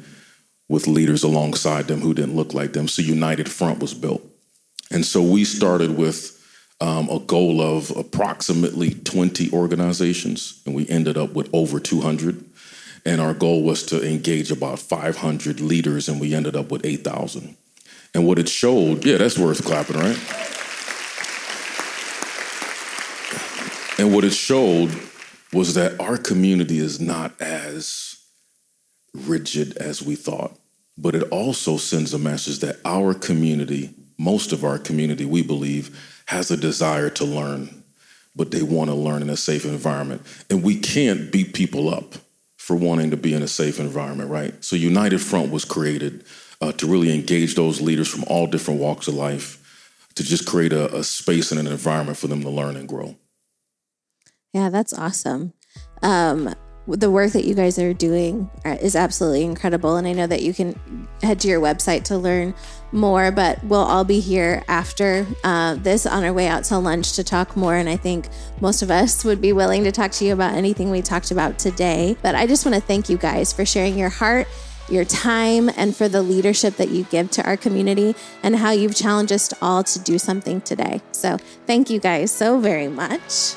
with 0.69 0.87
leaders 0.87 1.23
alongside 1.23 1.87
them 1.87 2.01
who 2.01 2.15
didn't 2.15 2.37
look 2.37 2.55
like 2.55 2.73
them. 2.73 2.89
So 2.89 3.03
United 3.03 3.51
Front 3.51 3.81
was 3.81 3.95
built. 3.95 4.23
And 4.91 5.05
so 5.05 5.23
we 5.23 5.45
started 5.45 5.97
with 5.97 6.39
um, 6.81 7.09
a 7.09 7.19
goal 7.21 7.61
of 7.61 7.91
approximately 7.97 8.91
20 8.91 9.53
organizations, 9.53 10.61
and 10.67 10.75
we 10.75 10.89
ended 10.89 11.17
up 11.17 11.33
with 11.35 11.49
over 11.53 11.79
200. 11.79 12.45
And 13.05 13.21
our 13.21 13.35
goal 13.35 13.63
was 13.63 13.83
to 13.87 14.07
engage 14.07 14.51
about 14.51 14.79
500 14.79 15.61
leaders, 15.61 16.09
and 16.09 16.21
we 16.21 16.35
ended 16.35 16.57
up 16.57 16.71
with 16.71 16.85
8,000. 16.85 17.57
And 18.15 18.27
what 18.27 18.39
it 18.39 18.49
showed, 18.49 19.05
yeah, 19.05 19.17
that's 19.17 19.39
worth 19.39 19.65
clapping, 19.65 19.97
right? 19.97 20.19
And 24.03 24.13
what 24.13 24.25
it 24.25 24.33
showed 24.33 24.91
was 25.53 25.75
that 25.75 26.01
our 26.01 26.19
community 26.19 26.81
is 26.81 27.01
not 27.01 27.41
as 27.41 28.17
rigid 29.15 29.77
as 29.77 30.03
we 30.03 30.17
thought, 30.17 30.59
but 30.99 31.15
it 31.15 31.23
also 31.31 31.77
sends 31.77 32.13
a 32.13 32.19
message 32.19 32.59
that 32.59 32.81
our 32.85 33.15
community, 33.15 33.91
most 34.19 34.51
of 34.51 34.65
our 34.65 34.77
community, 34.77 35.25
we 35.25 35.45
believe, 35.45 35.97
has 36.27 36.51
a 36.51 36.57
desire 36.57 37.11
to 37.11 37.25
learn, 37.25 37.85
but 38.35 38.51
they 38.51 38.65
want 38.65 38.91
to 38.91 38.97
learn 38.97 39.23
in 39.23 39.31
a 39.31 39.37
safe 39.37 39.65
environment. 39.65 40.23
And 40.51 40.65
we 40.65 40.81
can't 40.81 41.31
beat 41.31 41.55
people 41.55 41.89
up 41.89 42.15
for 42.57 42.75
wanting 42.75 43.13
to 43.13 43.17
be 43.17 43.35
in 43.35 43.43
a 43.45 43.49
safe 43.49 43.79
environment, 43.79 44.31
right? 44.31 44.65
So 44.65 44.75
United 44.75 45.21
Front 45.21 45.53
was 45.53 45.65
created 45.65 46.25
uh, 46.61 46.73
to 46.73 46.89
really 46.89 47.15
engage 47.15 47.55
those 47.55 47.81
leaders 47.81 48.09
from 48.09 48.25
all 48.27 48.49
different 48.49 48.81
walks 48.81 49.07
of 49.07 49.15
life 49.15 49.61
to 50.17 50.25
just 50.25 50.45
create 50.45 50.73
a, 50.73 50.93
a 50.93 51.05
space 51.05 51.53
and 51.53 51.61
an 51.61 51.69
environment 51.69 52.19
for 52.19 52.27
them 52.27 52.43
to 52.43 52.51
learn 52.51 52.75
and 52.75 52.89
grow. 52.89 53.15
Yeah, 54.53 54.69
that's 54.69 54.93
awesome. 54.93 55.55
Um, 56.03 56.55
the 56.89 57.11
work 57.11 57.31
that 57.33 57.45
you 57.45 57.55
guys 57.55 57.79
are 57.79 57.95
doing 57.95 58.51
is 58.65 58.97
absolutely 58.97 59.45
incredible. 59.45 59.97
And 59.97 60.07
I 60.07 60.13
know 60.13 60.27
that 60.27 60.43
you 60.43 60.53
can 60.53 61.09
head 61.23 61.39
to 61.41 61.49
your 61.49 61.61
website 61.61 62.03
to 62.05 62.19
learn 62.19 62.55
more, 62.91 63.31
but 63.31 63.63
we'll 63.65 63.81
all 63.81 64.05
be 64.05 64.19
here 64.19 64.65
after 64.67 65.27
uh, 65.45 65.77
this 65.77 66.07
on 66.07 66.25
our 66.25 66.33
way 66.33 66.49
out 66.49 66.65
to 66.65 66.79
lunch 66.79 67.13
to 67.13 67.25
talk 67.25 67.57
more. 67.57 67.77
And 67.77 67.89
I 67.89 67.97
think 67.97 68.29
most 68.61 68.83
of 68.83 68.91
us 68.91 69.25
would 69.25 69.41
be 69.41 69.53
willing 69.53 69.85
to 69.85 69.93
talk 69.93 70.11
to 70.13 70.25
you 70.25 70.33
about 70.33 70.55
anything 70.55 70.91
we 70.91 71.03
talked 71.03 71.31
about 71.31 71.59
today. 71.59 72.17
But 72.21 72.35
I 72.35 72.47
just 72.47 72.67
want 72.67 72.75
to 72.75 72.81
thank 72.81 73.09
you 73.09 73.17
guys 73.17 73.53
for 73.53 73.65
sharing 73.65 73.99
your 73.99 74.11
heart 74.11 74.49
your 74.89 75.05
time 75.05 75.71
and 75.77 75.97
for 75.97 76.09
the 76.09 76.21
leadership 76.21 76.77
that 76.77 76.91
you 76.91 77.05
give 77.05 77.31
to 77.31 77.43
our 77.47 77.57
community 77.57 78.15
and 78.43 78.57
how 78.57 78.73
you've 78.73 78.95
challenged 78.95 79.33
us 79.33 79.55
all 79.63 79.83
to 79.85 79.99
do 80.01 80.19
something 80.19 80.61
today. 80.61 81.01
So, 81.13 81.39
thank 81.67 81.89
you 81.89 82.01
guys 82.01 82.31
so 82.33 82.59
very 82.59 82.89
much. 82.89 83.55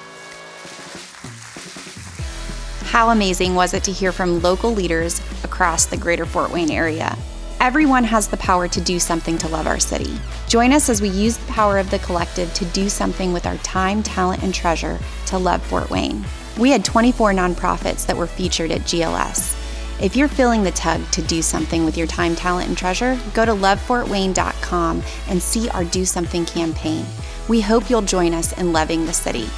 How 2.95 3.09
amazing 3.09 3.55
was 3.55 3.73
it 3.73 3.83
to 3.83 3.91
hear 3.91 4.13
from 4.13 4.41
local 4.41 4.71
leaders 4.71 5.19
across 5.43 5.85
the 5.85 5.97
greater 5.97 6.25
Fort 6.25 6.49
Wayne 6.49 6.71
area? 6.71 7.17
Everyone 7.59 8.05
has 8.05 8.29
the 8.29 8.37
power 8.37 8.69
to 8.69 8.79
do 8.79 8.99
something 8.99 9.37
to 9.39 9.49
love 9.49 9.67
our 9.67 9.79
city. 9.79 10.17
Join 10.47 10.71
us 10.71 10.87
as 10.87 11.01
we 11.01 11.09
use 11.09 11.35
the 11.35 11.51
power 11.51 11.77
of 11.77 11.91
the 11.91 11.99
collective 11.99 12.53
to 12.53 12.63
do 12.67 12.87
something 12.87 13.33
with 13.33 13.45
our 13.45 13.57
time, 13.57 14.01
talent, 14.01 14.43
and 14.43 14.53
treasure 14.53 14.97
to 15.25 15.37
love 15.37 15.61
Fort 15.63 15.89
Wayne. 15.89 16.23
We 16.57 16.71
had 16.71 16.85
24 16.85 17.33
nonprofits 17.33 18.05
that 18.05 18.15
were 18.15 18.27
featured 18.27 18.71
at 18.71 18.83
GLS. 18.83 20.01
If 20.01 20.15
you're 20.15 20.29
feeling 20.29 20.63
the 20.63 20.71
tug 20.71 21.01
to 21.11 21.21
do 21.21 21.41
something 21.41 21.83
with 21.83 21.97
your 21.97 22.07
time, 22.07 22.33
talent, 22.33 22.69
and 22.69 22.77
treasure, 22.77 23.19
go 23.33 23.43
to 23.43 23.51
lovefortwayne.com 23.51 25.03
and 25.27 25.43
see 25.43 25.67
our 25.71 25.83
Do 25.83 26.05
Something 26.05 26.45
campaign. 26.45 27.05
We 27.49 27.59
hope 27.59 27.89
you'll 27.89 28.03
join 28.03 28.33
us 28.33 28.53
in 28.53 28.71
loving 28.71 29.05
the 29.05 29.11
city. 29.11 29.49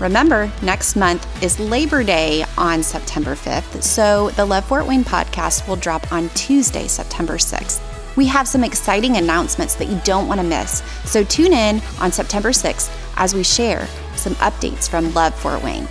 Remember, 0.00 0.50
next 0.60 0.96
month 0.96 1.24
is 1.42 1.60
Labor 1.60 2.02
Day 2.02 2.44
on 2.58 2.82
September 2.82 3.36
5th, 3.36 3.80
so 3.82 4.30
the 4.30 4.44
Love 4.44 4.64
Fort 4.64 4.86
Wayne 4.86 5.04
podcast 5.04 5.68
will 5.68 5.76
drop 5.76 6.12
on 6.12 6.28
Tuesday, 6.30 6.88
September 6.88 7.34
6th. 7.34 7.80
We 8.16 8.26
have 8.26 8.48
some 8.48 8.64
exciting 8.64 9.16
announcements 9.16 9.76
that 9.76 9.86
you 9.86 10.00
don't 10.02 10.26
want 10.26 10.40
to 10.40 10.46
miss, 10.46 10.82
so 11.04 11.22
tune 11.22 11.52
in 11.52 11.80
on 12.00 12.10
September 12.10 12.50
6th 12.50 12.90
as 13.16 13.34
we 13.34 13.44
share 13.44 13.86
some 14.16 14.34
updates 14.36 14.88
from 14.88 15.14
Love 15.14 15.34
Fort 15.34 15.62
Wayne. 15.62 15.86